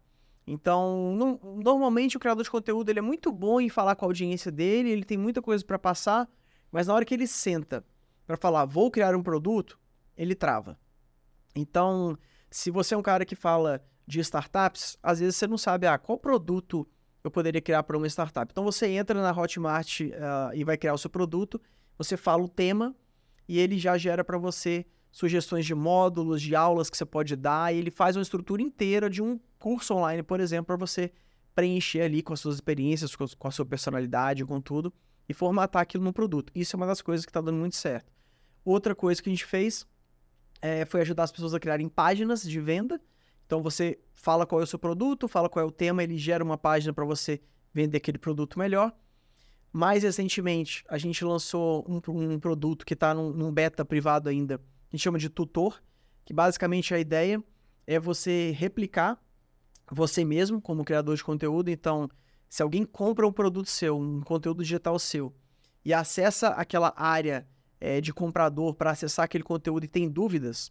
Então, 0.46 1.14
no, 1.14 1.62
normalmente 1.62 2.16
o 2.16 2.20
criador 2.20 2.44
de 2.44 2.50
conteúdo 2.50 2.90
ele 2.90 2.98
é 2.98 3.02
muito 3.02 3.32
bom 3.32 3.60
em 3.60 3.68
falar 3.68 3.94
com 3.94 4.04
a 4.04 4.08
audiência 4.08 4.50
dele, 4.50 4.90
ele 4.90 5.04
tem 5.04 5.16
muita 5.16 5.40
coisa 5.40 5.64
para 5.64 5.78
passar, 5.78 6.28
mas 6.70 6.86
na 6.86 6.94
hora 6.94 7.04
que 7.04 7.14
ele 7.14 7.26
senta 7.26 7.84
para 8.26 8.36
falar, 8.36 8.64
vou 8.64 8.90
criar 8.90 9.14
um 9.14 9.22
produto, 9.22 9.78
ele 10.16 10.34
trava. 10.34 10.78
Então, 11.54 12.18
se 12.52 12.70
você 12.70 12.94
é 12.94 12.98
um 12.98 13.02
cara 13.02 13.24
que 13.24 13.34
fala 13.34 13.82
de 14.06 14.20
startups, 14.20 14.98
às 15.02 15.20
vezes 15.20 15.36
você 15.36 15.46
não 15.46 15.56
sabe 15.56 15.86
ah, 15.86 15.96
qual 15.96 16.18
produto 16.18 16.86
eu 17.24 17.30
poderia 17.30 17.60
criar 17.60 17.82
para 17.82 17.96
uma 17.96 18.06
startup. 18.06 18.50
Então 18.50 18.62
você 18.62 18.86
entra 18.88 19.20
na 19.20 19.30
Hotmart 19.32 20.00
uh, 20.00 20.54
e 20.54 20.62
vai 20.62 20.76
criar 20.76 20.92
o 20.92 20.98
seu 20.98 21.08
produto, 21.08 21.60
você 21.96 22.16
fala 22.16 22.42
o 22.42 22.48
tema 22.48 22.94
e 23.48 23.58
ele 23.58 23.78
já 23.78 23.96
gera 23.96 24.22
para 24.22 24.36
você 24.36 24.84
sugestões 25.10 25.64
de 25.64 25.74
módulos, 25.74 26.42
de 26.42 26.54
aulas 26.54 26.90
que 26.90 26.96
você 26.96 27.04
pode 27.04 27.36
dar, 27.36 27.72
e 27.72 27.78
ele 27.78 27.90
faz 27.90 28.16
uma 28.16 28.22
estrutura 28.22 28.62
inteira 28.62 29.10
de 29.10 29.22
um 29.22 29.38
curso 29.58 29.94
online, 29.94 30.22
por 30.22 30.40
exemplo, 30.40 30.66
para 30.66 30.76
você 30.76 31.12
preencher 31.54 32.00
ali 32.00 32.22
com 32.22 32.32
as 32.32 32.40
suas 32.40 32.56
experiências, 32.56 33.14
com 33.14 33.48
a 33.48 33.50
sua 33.50 33.66
personalidade, 33.66 34.44
com 34.44 34.58
tudo, 34.60 34.92
e 35.28 35.34
formatar 35.34 35.82
aquilo 35.82 36.02
no 36.02 36.12
produto. 36.12 36.50
Isso 36.54 36.74
é 36.74 36.76
uma 36.78 36.86
das 36.86 37.02
coisas 37.02 37.26
que 37.26 37.30
está 37.30 37.42
dando 37.42 37.58
muito 37.58 37.76
certo. 37.76 38.10
Outra 38.64 38.94
coisa 38.94 39.22
que 39.22 39.28
a 39.28 39.32
gente 39.32 39.44
fez 39.44 39.86
é, 40.62 40.84
foi 40.86 41.02
ajudar 41.02 41.24
as 41.24 41.32
pessoas 41.32 41.52
a 41.52 41.60
criarem 41.60 41.88
páginas 41.88 42.42
de 42.42 42.60
venda. 42.60 43.00
Então 43.44 43.62
você 43.62 43.98
fala 44.14 44.46
qual 44.46 44.60
é 44.60 44.64
o 44.64 44.66
seu 44.66 44.78
produto, 44.78 45.28
fala 45.28 45.48
qual 45.48 45.62
é 45.62 45.68
o 45.68 45.70
tema, 45.70 46.02
ele 46.02 46.16
gera 46.16 46.42
uma 46.42 46.56
página 46.56 46.92
para 46.92 47.04
você 47.04 47.40
vender 47.74 47.98
aquele 47.98 48.18
produto 48.18 48.58
melhor. 48.58 48.94
Mais 49.72 50.02
recentemente, 50.02 50.84
a 50.88 50.96
gente 50.96 51.24
lançou 51.24 51.84
um, 51.88 52.00
um 52.34 52.38
produto 52.38 52.86
que 52.86 52.94
está 52.94 53.12
num, 53.12 53.30
num, 53.30 53.52
beta 53.52 53.84
privado 53.84 54.28
ainda, 54.28 54.54
a 54.54 54.96
gente 54.96 55.02
chama 55.02 55.18
de 55.18 55.28
tutor, 55.28 55.82
que 56.24 56.32
basicamente 56.32 56.94
a 56.94 56.98
ideia 56.98 57.42
é 57.86 57.98
você 57.98 58.54
replicar 58.56 59.20
você 59.94 60.24
mesmo 60.24 60.60
como 60.60 60.84
criador 60.84 61.16
de 61.16 61.22
conteúdo. 61.22 61.70
Então, 61.70 62.08
se 62.48 62.62
alguém 62.62 62.84
compra 62.84 63.26
um 63.26 63.32
produto 63.32 63.68
seu, 63.68 63.98
um 63.98 64.20
conteúdo 64.20 64.62
digital 64.62 64.98
seu, 64.98 65.34
e 65.84 65.92
acessa 65.92 66.48
aquela 66.48 66.92
área 66.96 67.46
é, 67.82 68.00
de 68.00 68.12
comprador 68.12 68.74
para 68.74 68.92
acessar 68.92 69.24
aquele 69.24 69.42
conteúdo 69.42 69.82
e 69.82 69.88
tem 69.88 70.08
dúvidas, 70.08 70.70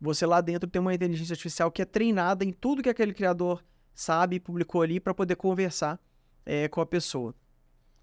você 0.00 0.24
lá 0.24 0.40
dentro 0.40 0.70
tem 0.70 0.80
uma 0.80 0.94
inteligência 0.94 1.32
artificial 1.32 1.68
que 1.68 1.82
é 1.82 1.84
treinada 1.84 2.44
em 2.44 2.52
tudo 2.52 2.80
que 2.80 2.88
aquele 2.88 3.12
criador 3.12 3.60
sabe 3.92 4.36
e 4.36 4.40
publicou 4.40 4.80
ali 4.80 5.00
para 5.00 5.12
poder 5.12 5.34
conversar 5.34 5.98
é, 6.46 6.68
com 6.68 6.80
a 6.80 6.86
pessoa. 6.86 7.34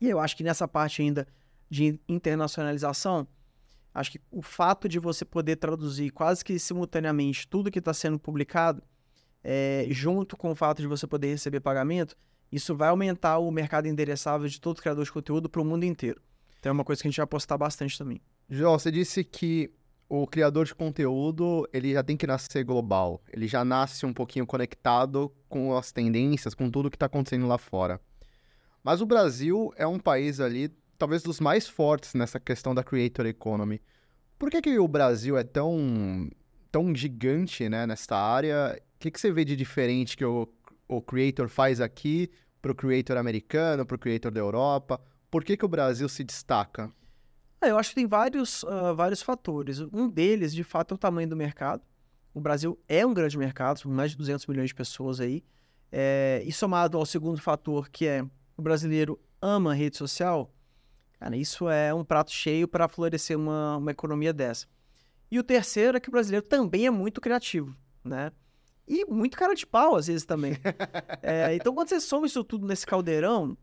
E 0.01 0.09
eu 0.09 0.19
acho 0.19 0.35
que 0.35 0.43
nessa 0.43 0.67
parte 0.67 1.01
ainda 1.01 1.25
de 1.69 1.97
internacionalização, 2.09 3.25
acho 3.93 4.11
que 4.11 4.21
o 4.29 4.41
fato 4.41 4.89
de 4.89 4.99
você 4.99 5.23
poder 5.23 5.55
traduzir 5.55 6.09
quase 6.09 6.43
que 6.43 6.59
simultaneamente 6.59 7.47
tudo 7.47 7.71
que 7.71 7.79
está 7.79 7.93
sendo 7.93 8.19
publicado, 8.19 8.83
é, 9.41 9.87
junto 9.91 10.35
com 10.35 10.51
o 10.51 10.55
fato 10.55 10.81
de 10.81 10.87
você 10.89 11.07
poder 11.07 11.27
receber 11.27 11.61
pagamento, 11.61 12.17
isso 12.51 12.75
vai 12.75 12.89
aumentar 12.89 13.37
o 13.37 13.49
mercado 13.49 13.87
endereçável 13.87 14.49
de 14.49 14.59
todo 14.59 14.81
criador 14.81 15.05
de 15.05 15.11
conteúdo 15.11 15.49
para 15.49 15.61
o 15.61 15.65
mundo 15.65 15.85
inteiro. 15.85 16.21
Então 16.59 16.71
é 16.71 16.73
uma 16.73 16.83
coisa 16.83 17.01
que 17.01 17.07
a 17.07 17.11
gente 17.11 17.17
vai 17.17 17.23
apostar 17.23 17.57
bastante 17.57 17.97
também. 17.97 18.21
João, 18.53 18.77
você 18.77 18.91
disse 18.91 19.23
que 19.23 19.71
o 20.09 20.27
criador 20.27 20.65
de 20.65 20.75
conteúdo, 20.75 21.65
ele 21.71 21.93
já 21.93 22.03
tem 22.03 22.17
que 22.17 22.27
nascer 22.27 22.65
global. 22.65 23.23
Ele 23.31 23.47
já 23.47 23.63
nasce 23.63 24.05
um 24.05 24.13
pouquinho 24.13 24.45
conectado 24.45 25.33
com 25.47 25.73
as 25.77 25.93
tendências, 25.93 26.53
com 26.53 26.69
tudo 26.69 26.89
que 26.89 26.97
está 26.97 27.05
acontecendo 27.05 27.47
lá 27.47 27.57
fora. 27.57 27.97
Mas 28.83 28.99
o 28.99 29.05
Brasil 29.05 29.71
é 29.77 29.87
um 29.87 29.97
país 29.97 30.41
ali, 30.41 30.67
talvez 30.97 31.23
dos 31.23 31.39
mais 31.39 31.65
fortes 31.65 32.13
nessa 32.13 32.41
questão 32.41 32.75
da 32.75 32.83
creator 32.83 33.25
economy. 33.25 33.81
Por 34.37 34.51
que, 34.51 34.61
que 34.61 34.77
o 34.77 34.87
Brasil 34.87 35.37
é 35.37 35.45
tão, 35.45 36.29
tão 36.69 36.93
gigante 36.93 37.69
né, 37.69 37.87
nessa 37.87 38.17
área? 38.17 38.77
O 38.95 38.99
que, 38.99 39.11
que 39.11 39.19
você 39.21 39.31
vê 39.31 39.45
de 39.45 39.55
diferente 39.55 40.17
que 40.17 40.25
o, 40.25 40.45
o 40.89 41.01
creator 41.01 41.47
faz 41.47 41.79
aqui 41.79 42.29
para 42.61 42.73
o 42.73 42.75
creator 42.75 43.15
americano, 43.15 43.85
para 43.85 43.95
o 43.95 43.99
creator 43.99 44.29
da 44.29 44.41
Europa? 44.41 44.99
Por 45.29 45.41
que, 45.41 45.55
que 45.55 45.63
o 45.63 45.69
Brasil 45.69 46.09
se 46.09 46.21
destaca? 46.21 46.91
É, 47.61 47.69
eu 47.69 47.77
acho 47.77 47.89
que 47.89 47.95
tem 47.95 48.07
vários, 48.07 48.63
uh, 48.63 48.95
vários 48.95 49.21
fatores. 49.21 49.79
Um 49.93 50.09
deles, 50.09 50.51
de 50.53 50.63
fato, 50.63 50.93
é 50.93 50.95
o 50.95 50.97
tamanho 50.97 51.29
do 51.29 51.35
mercado. 51.35 51.83
O 52.33 52.41
Brasil 52.41 52.79
é 52.87 53.05
um 53.05 53.13
grande 53.13 53.37
mercado, 53.37 53.79
são 53.79 53.91
mais 53.91 54.11
de 54.11 54.17
200 54.17 54.47
milhões 54.47 54.69
de 54.69 54.75
pessoas 54.75 55.19
aí. 55.19 55.43
É, 55.91 56.41
e 56.45 56.51
somado 56.51 56.97
ao 56.97 57.05
segundo 57.05 57.39
fator, 57.39 57.89
que 57.89 58.07
é 58.07 58.25
o 58.57 58.61
brasileiro 58.61 59.19
ama 59.41 59.73
rede 59.73 59.97
social, 59.97 60.53
cara, 61.19 61.35
isso 61.35 61.69
é 61.69 61.93
um 61.93 62.03
prato 62.03 62.31
cheio 62.31 62.67
para 62.67 62.87
florescer 62.87 63.37
uma, 63.37 63.77
uma 63.77 63.91
economia 63.91 64.31
dessa. 64.31 64.67
E 65.29 65.37
o 65.37 65.43
terceiro 65.43 65.97
é 65.97 65.99
que 65.99 66.09
o 66.09 66.11
brasileiro 66.11 66.45
também 66.45 66.85
é 66.85 66.89
muito 66.89 67.19
criativo, 67.19 67.75
né? 68.03 68.31
E 68.87 69.05
muito 69.05 69.37
cara 69.37 69.53
de 69.53 69.65
pau, 69.65 69.95
às 69.95 70.07
vezes, 70.07 70.25
também. 70.25 70.57
é, 71.21 71.55
então, 71.55 71.73
quando 71.73 71.89
você 71.89 71.99
soma 71.99 72.25
isso 72.25 72.43
tudo 72.43 72.65
nesse 72.65 72.85
caldeirão, 72.85 73.57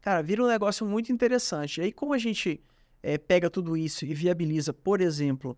cara, 0.00 0.22
vira 0.22 0.42
um 0.42 0.48
negócio 0.48 0.86
muito 0.86 1.12
interessante. 1.12 1.80
E 1.80 1.84
aí, 1.84 1.92
como 1.92 2.14
a 2.14 2.18
gente 2.18 2.60
é, 3.06 3.16
pega 3.16 3.48
tudo 3.48 3.76
isso 3.76 4.04
e 4.04 4.12
viabiliza, 4.12 4.72
por 4.72 5.00
exemplo, 5.00 5.56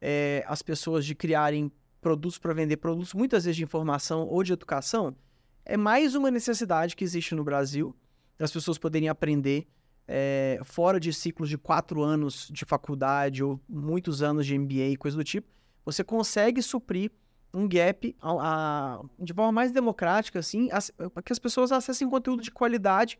é, 0.00 0.44
as 0.46 0.62
pessoas 0.62 1.04
de 1.04 1.12
criarem 1.12 1.68
produtos 2.00 2.38
para 2.38 2.54
vender 2.54 2.76
produtos, 2.76 3.12
muitas 3.12 3.44
vezes 3.44 3.56
de 3.56 3.64
informação 3.64 4.28
ou 4.28 4.44
de 4.44 4.52
educação, 4.52 5.16
é 5.64 5.76
mais 5.76 6.14
uma 6.14 6.30
necessidade 6.30 6.94
que 6.94 7.02
existe 7.02 7.34
no 7.34 7.42
Brasil, 7.42 7.96
das 8.38 8.52
pessoas 8.52 8.78
poderem 8.78 9.08
aprender 9.08 9.66
é, 10.06 10.60
fora 10.62 11.00
de 11.00 11.12
ciclos 11.12 11.48
de 11.48 11.58
quatro 11.58 12.00
anos 12.00 12.48
de 12.52 12.64
faculdade 12.64 13.42
ou 13.42 13.60
muitos 13.68 14.22
anos 14.22 14.46
de 14.46 14.56
MBA 14.56 14.90
e 14.92 14.96
coisa 14.96 15.16
do 15.16 15.24
tipo, 15.24 15.48
você 15.84 16.04
consegue 16.04 16.62
suprir 16.62 17.10
um 17.52 17.68
gap 17.68 18.14
a, 18.22 19.00
a, 19.00 19.02
de 19.18 19.34
forma 19.34 19.50
mais 19.50 19.72
democrática, 19.72 20.38
assim, 20.38 20.68
para 21.12 21.22
que 21.24 21.32
as 21.32 21.40
pessoas 21.40 21.72
acessem 21.72 22.08
conteúdo 22.08 22.40
de 22.40 22.52
qualidade 22.52 23.18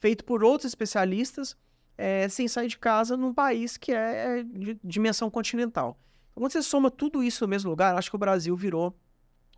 feito 0.00 0.22
por 0.22 0.44
outros 0.44 0.66
especialistas 0.66 1.56
é, 1.96 2.28
sem 2.28 2.46
sair 2.48 2.68
de 2.68 2.78
casa 2.78 3.16
num 3.16 3.32
país 3.32 3.76
que 3.76 3.92
é, 3.92 4.40
é 4.40 4.42
de 4.42 4.78
dimensão 4.84 5.30
continental. 5.30 5.98
Então, 6.30 6.42
quando 6.42 6.52
você 6.52 6.62
soma 6.62 6.90
tudo 6.90 7.22
isso 7.22 7.44
no 7.44 7.48
mesmo 7.48 7.70
lugar, 7.70 7.96
acho 7.96 8.10
que 8.10 8.16
o 8.16 8.18
Brasil 8.18 8.54
virou 8.56 8.94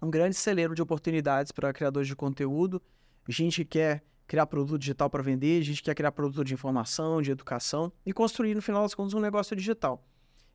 um 0.01 0.11
grande 0.11 0.37
celeiro 0.37 0.75
de 0.75 0.83
oportunidades 0.83 1.51
para 1.51 1.73
criadores 1.73 2.07
de 2.07 2.15
conteúdo, 2.15 2.81
gente 3.29 3.65
que 3.65 3.79
quer 3.79 4.05
criar 4.27 4.47
produto 4.47 4.79
digital 4.79 5.11
para 5.11 5.23
vender, 5.23 5.63
gente 5.63 5.79
que 5.79 5.85
quer 5.85 5.95
criar 5.95 6.13
produto 6.13 6.45
de 6.45 6.55
informação, 6.55 7.21
de 7.21 7.31
educação 7.31 7.91
e 8.05 8.13
construir, 8.13 8.55
no 8.55 8.63
final 8.63 8.83
das 8.83 8.95
contas, 8.95 9.15
um 9.15 9.21
negócio 9.21 9.57
digital. 9.57 10.05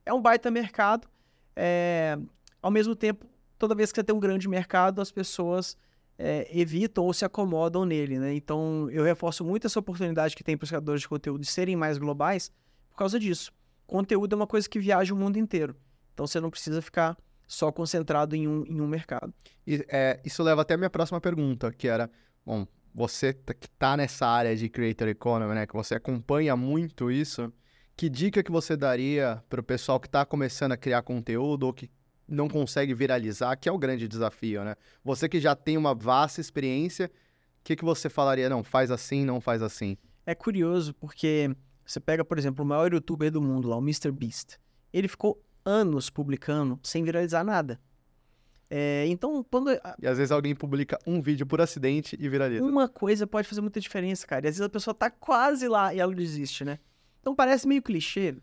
É 0.06 0.14
um 0.14 0.22
baita 0.22 0.50
mercado, 0.50 1.08
é... 1.56 2.18
ao 2.62 2.72
mesmo 2.72 2.96
tempo, 2.96 3.26
toda 3.58 3.76
vez 3.76 3.92
que 3.92 3.98
você 3.98 4.04
tem 4.04 4.16
um 4.16 4.20
grande 4.20 4.48
mercado, 4.48 5.02
as 5.02 5.12
pessoas 5.12 5.76
é, 6.18 6.48
evitam 6.58 7.04
ou 7.04 7.14
se 7.14 7.26
acomodam 7.26 7.86
nele, 7.86 8.20
né? 8.20 8.34
Então, 8.34 8.90
eu 8.92 9.04
reforço 9.04 9.44
muito 9.44 9.68
essa 9.68 9.80
oportunidade 9.80 10.36
que 10.36 10.44
tem 10.44 10.56
para 10.56 10.64
os 10.64 10.70
criadores 10.70 11.02
de 11.02 11.10
conteúdo 11.10 11.42
de 11.42 11.48
serem 11.48 11.76
mais 11.76 11.98
globais 11.98 12.52
por 12.92 12.98
causa 12.98 13.20
disso. 13.20 13.52
Conteúdo 13.86 14.34
é 14.34 14.36
uma 14.36 14.48
coisa 14.48 14.70
que 14.70 14.80
viaja 14.80 15.14
o 15.14 15.18
mundo 15.18 15.38
inteiro. 15.38 15.76
Então, 16.14 16.28
você 16.28 16.40
não 16.40 16.50
precisa 16.50 16.82
ficar 16.82 17.18
só 17.48 17.72
concentrado 17.72 18.36
em 18.36 18.48
um, 18.48 18.64
em 18.66 18.80
um 18.80 18.88
mercado. 18.88 19.34
E, 19.66 19.86
é, 19.90 20.20
isso 20.24 20.42
leva 20.44 20.62
até 20.62 20.76
a 20.76 20.78
minha 20.78 20.90
próxima 20.90 21.20
pergunta, 21.20 21.72
que 21.72 21.88
era, 21.88 22.10
bom, 22.46 22.66
você 22.94 23.34
tá, 23.34 23.54
que 23.54 23.68
está 23.68 23.98
nessa 23.98 24.28
área 24.28 24.56
de 24.56 24.70
creator 24.70 25.08
economy, 25.08 25.54
né, 25.56 25.66
que 25.68 25.74
você 25.74 25.96
acompanha 25.96 26.56
muito 26.56 27.12
isso, 27.12 27.52
Que 27.96 28.10
dica 28.10 28.42
que 28.42 28.52
você 28.52 28.76
daria 28.76 29.44
para 29.48 29.62
o 29.62 29.64
pessoal 29.64 30.00
que 30.00 30.08
está 30.08 30.26
começando 30.26 30.72
a 30.72 30.78
criar 30.78 31.04
conteúdo 31.04 31.64
ou 31.68 31.74
que 31.74 31.92
não 32.34 32.50
consegue 32.50 32.94
viralizar, 32.94 33.56
que 33.56 33.70
é 33.70 33.72
o 33.72 33.78
grande 33.78 34.08
desafio, 34.08 34.64
né? 34.64 34.76
Você 35.04 35.30
que 35.30 35.40
já 35.40 35.56
tem 35.56 35.78
uma 35.78 35.94
vasta 35.94 36.42
experiência, 36.42 37.06
o 37.06 37.64
que, 37.64 37.76
que 37.76 37.86
você 37.86 38.10
falaria? 38.10 38.50
Não, 38.50 38.64
faz 38.64 38.92
assim, 38.92 39.24
não 39.24 39.40
faz 39.40 39.62
assim. 39.62 39.98
É 40.26 40.36
curioso 40.36 40.94
porque 40.96 41.56
você 41.86 42.00
pega, 42.00 42.26
por 42.26 42.38
exemplo, 42.38 42.64
o 42.64 42.68
maior 42.68 42.92
youtuber 42.92 43.32
do 43.32 43.42
mundo 43.42 43.70
lá, 43.70 43.78
o 43.78 43.82
MrBeast. 43.82 44.58
Ele 44.92 45.08
ficou 45.08 45.42
anos 45.66 46.10
publicando 46.10 46.80
sem 46.84 47.04
viralizar 47.04 47.44
nada. 47.44 47.80
É, 48.70 49.06
então, 49.08 49.46
quando. 49.50 49.70
E 50.02 50.08
às 50.08 50.18
vezes 50.18 50.32
alguém 50.32 50.56
publica 50.56 50.98
um 51.06 51.22
vídeo 51.22 51.46
por 51.46 51.62
acidente 51.62 52.18
e 52.20 52.28
viraliza. 52.28 52.66
Uma 52.66 52.88
coisa 52.88 53.28
pode 53.28 53.48
fazer 53.48 53.62
muita 53.62 53.80
diferença, 53.80 54.26
cara. 54.26 54.48
E 54.48 54.50
às 54.50 54.56
vezes 54.56 54.66
a 54.66 54.70
pessoa 54.70 54.94
tá 54.94 55.12
quase 55.12 55.68
lá 55.68 55.94
e 55.94 56.00
ela 56.00 56.14
desiste, 56.14 56.66
né? 56.66 56.80
Então 57.22 57.36
parece 57.36 57.68
meio 57.68 57.82
clichê, 57.82 58.36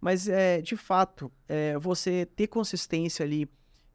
mas 0.00 0.28
é, 0.28 0.60
de 0.60 0.76
fato, 0.76 1.30
é, 1.48 1.78
você 1.78 2.26
ter 2.26 2.46
consistência 2.46 3.24
ali 3.24 3.48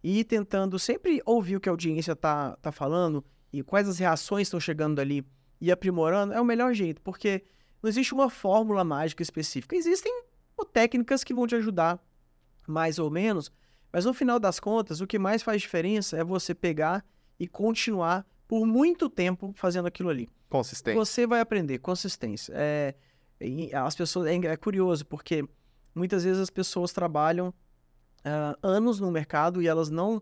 e 0.03 0.19
ir 0.19 0.23
tentando 0.25 0.77
sempre 0.77 1.21
ouvir 1.25 1.55
o 1.55 1.59
que 1.59 1.69
a 1.69 1.71
audiência 1.71 2.15
tá, 2.15 2.57
tá 2.61 2.71
falando 2.71 3.23
e 3.51 3.63
quais 3.63 3.87
as 3.87 3.99
reações 3.99 4.47
estão 4.47 4.59
chegando 4.59 4.99
ali 4.99 5.25
e 5.61 5.71
aprimorando 5.71 6.33
é 6.33 6.41
o 6.41 6.45
melhor 6.45 6.73
jeito, 6.73 7.01
porque 7.01 7.43
não 7.81 7.89
existe 7.89 8.13
uma 8.13 8.29
fórmula 8.29 8.83
mágica 8.83 9.23
específica. 9.23 9.75
Existem 9.75 10.23
técnicas 10.71 11.23
que 11.23 11.33
vão 11.33 11.45
te 11.45 11.55
ajudar 11.55 11.99
mais 12.67 12.97
ou 12.97 13.11
menos, 13.11 13.51
mas 13.91 14.05
no 14.05 14.13
final 14.13 14.39
das 14.39 14.59
contas, 14.59 15.01
o 15.01 15.07
que 15.07 15.19
mais 15.19 15.43
faz 15.43 15.61
diferença 15.61 16.17
é 16.17 16.23
você 16.23 16.55
pegar 16.55 17.05
e 17.39 17.47
continuar 17.47 18.25
por 18.47 18.65
muito 18.65 19.09
tempo 19.09 19.53
fazendo 19.55 19.87
aquilo 19.87 20.09
ali. 20.09 20.29
Consistência. 20.49 20.99
Você 20.99 21.27
vai 21.27 21.41
aprender 21.41 21.79
consistência. 21.79 22.53
É, 22.55 22.95
as 23.73 23.95
pessoas 23.95 24.27
é, 24.27 24.35
é 24.35 24.57
curioso 24.57 25.05
porque 25.05 25.43
muitas 25.93 26.23
vezes 26.23 26.41
as 26.41 26.49
pessoas 26.49 26.91
trabalham 26.91 27.49
uh, 27.49 28.57
anos 28.61 28.99
no 28.99 29.11
mercado 29.11 29.61
e 29.61 29.67
elas 29.67 29.89
não 29.89 30.21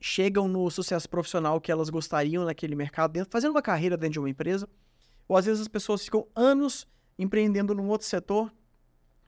chegam 0.00 0.48
no 0.48 0.68
sucesso 0.70 1.08
profissional 1.08 1.60
que 1.60 1.70
elas 1.70 1.88
gostariam 1.88 2.44
naquele 2.44 2.74
mercado, 2.74 3.12
dentro, 3.12 3.30
fazendo 3.30 3.52
uma 3.52 3.62
carreira 3.62 3.96
dentro 3.96 4.14
de 4.14 4.18
uma 4.18 4.30
empresa. 4.30 4.68
Ou 5.28 5.36
às 5.36 5.46
vezes 5.46 5.62
as 5.62 5.68
pessoas 5.68 6.04
ficam 6.04 6.26
anos 6.34 6.86
empreendendo 7.18 7.74
num 7.74 7.88
outro 7.88 8.06
setor, 8.06 8.52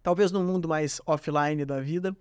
talvez 0.03 0.33
no 0.33 0.43
mundo 0.43 0.69
mais 0.69 1.01
offline 1.07 1.65
da 1.65 1.81
vida, 1.81 2.17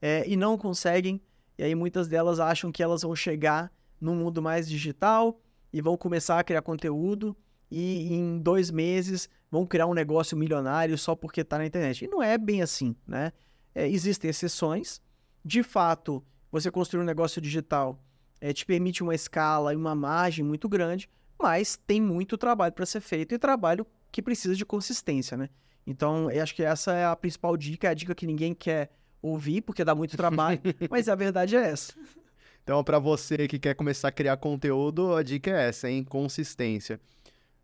é, 0.00 0.28
e 0.28 0.36
não 0.36 0.58
conseguem. 0.58 1.20
E 1.58 1.64
aí 1.64 1.74
muitas 1.74 2.06
delas 2.06 2.38
acham 2.38 2.70
que 2.70 2.82
elas 2.82 3.02
vão 3.02 3.16
chegar 3.16 3.72
no 3.98 4.14
mundo 4.14 4.42
mais 4.42 4.68
digital 4.68 5.40
e 5.72 5.80
vão 5.80 5.96
começar 5.96 6.38
a 6.38 6.44
criar 6.44 6.60
conteúdo 6.60 7.34
e 7.70 8.12
em 8.14 8.38
dois 8.38 8.70
meses 8.70 9.28
vão 9.50 9.66
criar 9.66 9.86
um 9.86 9.94
negócio 9.94 10.36
milionário 10.36 10.96
só 10.96 11.14
porque 11.14 11.40
está 11.40 11.58
na 11.58 11.66
internet. 11.66 12.04
E 12.04 12.08
não 12.08 12.22
é 12.22 12.38
bem 12.38 12.62
assim, 12.62 12.94
né? 13.06 13.32
É, 13.74 13.88
existem 13.88 14.30
exceções. 14.30 15.00
De 15.44 15.62
fato, 15.62 16.24
você 16.50 16.70
construir 16.70 17.02
um 17.02 17.06
negócio 17.06 17.40
digital 17.40 18.02
é, 18.40 18.52
te 18.52 18.64
permite 18.64 19.02
uma 19.02 19.14
escala 19.14 19.72
e 19.72 19.76
uma 19.76 19.94
margem 19.94 20.44
muito 20.44 20.68
grande, 20.68 21.08
mas 21.38 21.76
tem 21.86 22.00
muito 22.00 22.36
trabalho 22.36 22.72
para 22.72 22.86
ser 22.86 23.00
feito 23.00 23.34
e 23.34 23.38
trabalho 23.38 23.86
que 24.10 24.22
precisa 24.22 24.54
de 24.54 24.64
consistência, 24.64 25.36
né? 25.36 25.48
Então, 25.86 26.30
eu 26.30 26.42
acho 26.42 26.54
que 26.54 26.62
essa 26.62 26.92
é 26.92 27.04
a 27.04 27.14
principal 27.14 27.56
dica, 27.56 27.86
é 27.86 27.90
a 27.90 27.94
dica 27.94 28.14
que 28.14 28.26
ninguém 28.26 28.54
quer 28.54 28.90
ouvir, 29.22 29.60
porque 29.60 29.84
dá 29.84 29.94
muito 29.94 30.16
trabalho, 30.16 30.60
mas 30.90 31.08
a 31.08 31.14
verdade 31.14 31.56
é 31.56 31.70
essa. 31.70 31.92
Então, 32.62 32.82
para 32.82 32.98
você 32.98 33.46
que 33.46 33.58
quer 33.58 33.74
começar 33.74 34.08
a 34.08 34.12
criar 34.12 34.36
conteúdo, 34.38 35.14
a 35.14 35.22
dica 35.22 35.50
é 35.50 35.68
essa, 35.68 35.88
hein? 35.88 36.02
Consistência. 36.02 37.00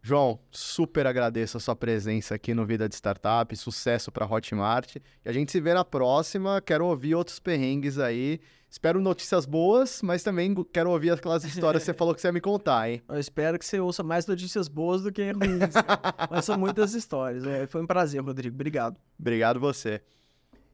João, 0.05 0.41
super 0.51 1.07
agradeço 1.07 1.57
a 1.57 1.61
sua 1.61 1.77
presença 1.77 2.35
aqui 2.35 2.53
no 2.53 2.67
Vida 2.67 2.88
de 2.88 2.95
Startup, 2.97 3.57
sucesso 3.57 4.11
para 4.11 4.27
Hotmart. 4.27 4.97
E 4.97 5.29
a 5.29 5.33
gente 5.33 5.53
se 5.53 5.61
vê 5.61 5.73
na 5.73 5.85
próxima. 5.85 6.61
Quero 6.61 6.87
ouvir 6.87 7.15
outros 7.15 7.38
perrengues 7.38 8.01
aí. 8.01 8.41
Espero 8.69 9.01
notícias 9.01 9.47
boas, 9.47 10.03
mas 10.03 10.25
também 10.25 10.53
quero 10.73 10.91
ouvir 10.91 11.12
aquelas 11.12 11.45
histórias 11.45 11.85
que 11.85 11.87
você 11.87 11.95
falou 11.99 12.17
que 12.17 12.21
você 12.21 12.27
ia 12.27 12.33
me 12.33 12.41
contar, 12.41 12.91
hein? 12.91 13.01
Eu 13.09 13.21
espero 13.21 13.57
que 13.57 13.65
você 13.65 13.79
ouça 13.79 14.03
mais 14.03 14.27
notícias 14.27 14.67
boas 14.67 15.03
do 15.03 15.12
que 15.12 15.31
ruins. 15.31 15.71
mas 16.29 16.47
são 16.47 16.59
muitas 16.59 16.95
histórias. 16.95 17.47
É, 17.47 17.69
foi 17.69 17.81
um 17.81 17.87
prazer, 17.87 18.21
Rodrigo. 18.21 18.57
Obrigado. 18.57 18.97
Obrigado 19.17 19.61
você. 19.61 20.03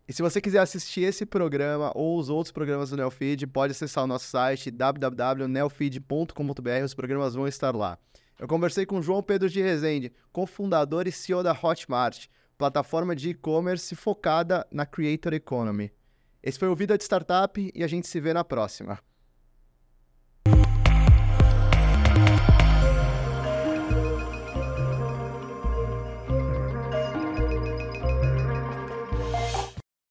E 0.08 0.12
se 0.14 0.22
você 0.22 0.40
quiser 0.40 0.60
assistir 0.60 1.02
esse 1.02 1.26
programa 1.26 1.92
ou 1.94 2.18
os 2.18 2.30
outros 2.30 2.50
programas 2.50 2.88
do 2.88 2.96
Neofeed, 2.96 3.46
pode 3.48 3.72
acessar 3.72 4.04
o 4.04 4.06
nosso 4.06 4.24
site 4.24 4.70
www.neofeed.com.br. 4.70 6.82
Os 6.82 6.94
programas 6.94 7.34
vão 7.34 7.46
estar 7.46 7.76
lá. 7.76 7.98
Eu 8.38 8.46
conversei 8.46 8.86
com 8.86 9.02
João 9.02 9.20
Pedro 9.20 9.50
de 9.50 9.60
Rezende, 9.60 10.12
cofundador 10.32 11.08
e 11.08 11.12
CEO 11.12 11.42
da 11.42 11.50
Hotmart, 11.50 12.26
plataforma 12.56 13.16
de 13.16 13.30
e-commerce 13.30 13.96
focada 13.96 14.64
na 14.70 14.86
Creator 14.86 15.34
Economy. 15.34 15.90
Esse 16.40 16.56
foi 16.56 16.68
o 16.68 16.76
Vida 16.76 16.96
de 16.96 17.02
Startup 17.02 17.72
e 17.74 17.82
a 17.82 17.86
gente 17.88 18.06
se 18.06 18.20
vê 18.20 18.32
na 18.32 18.44
próxima. 18.44 19.00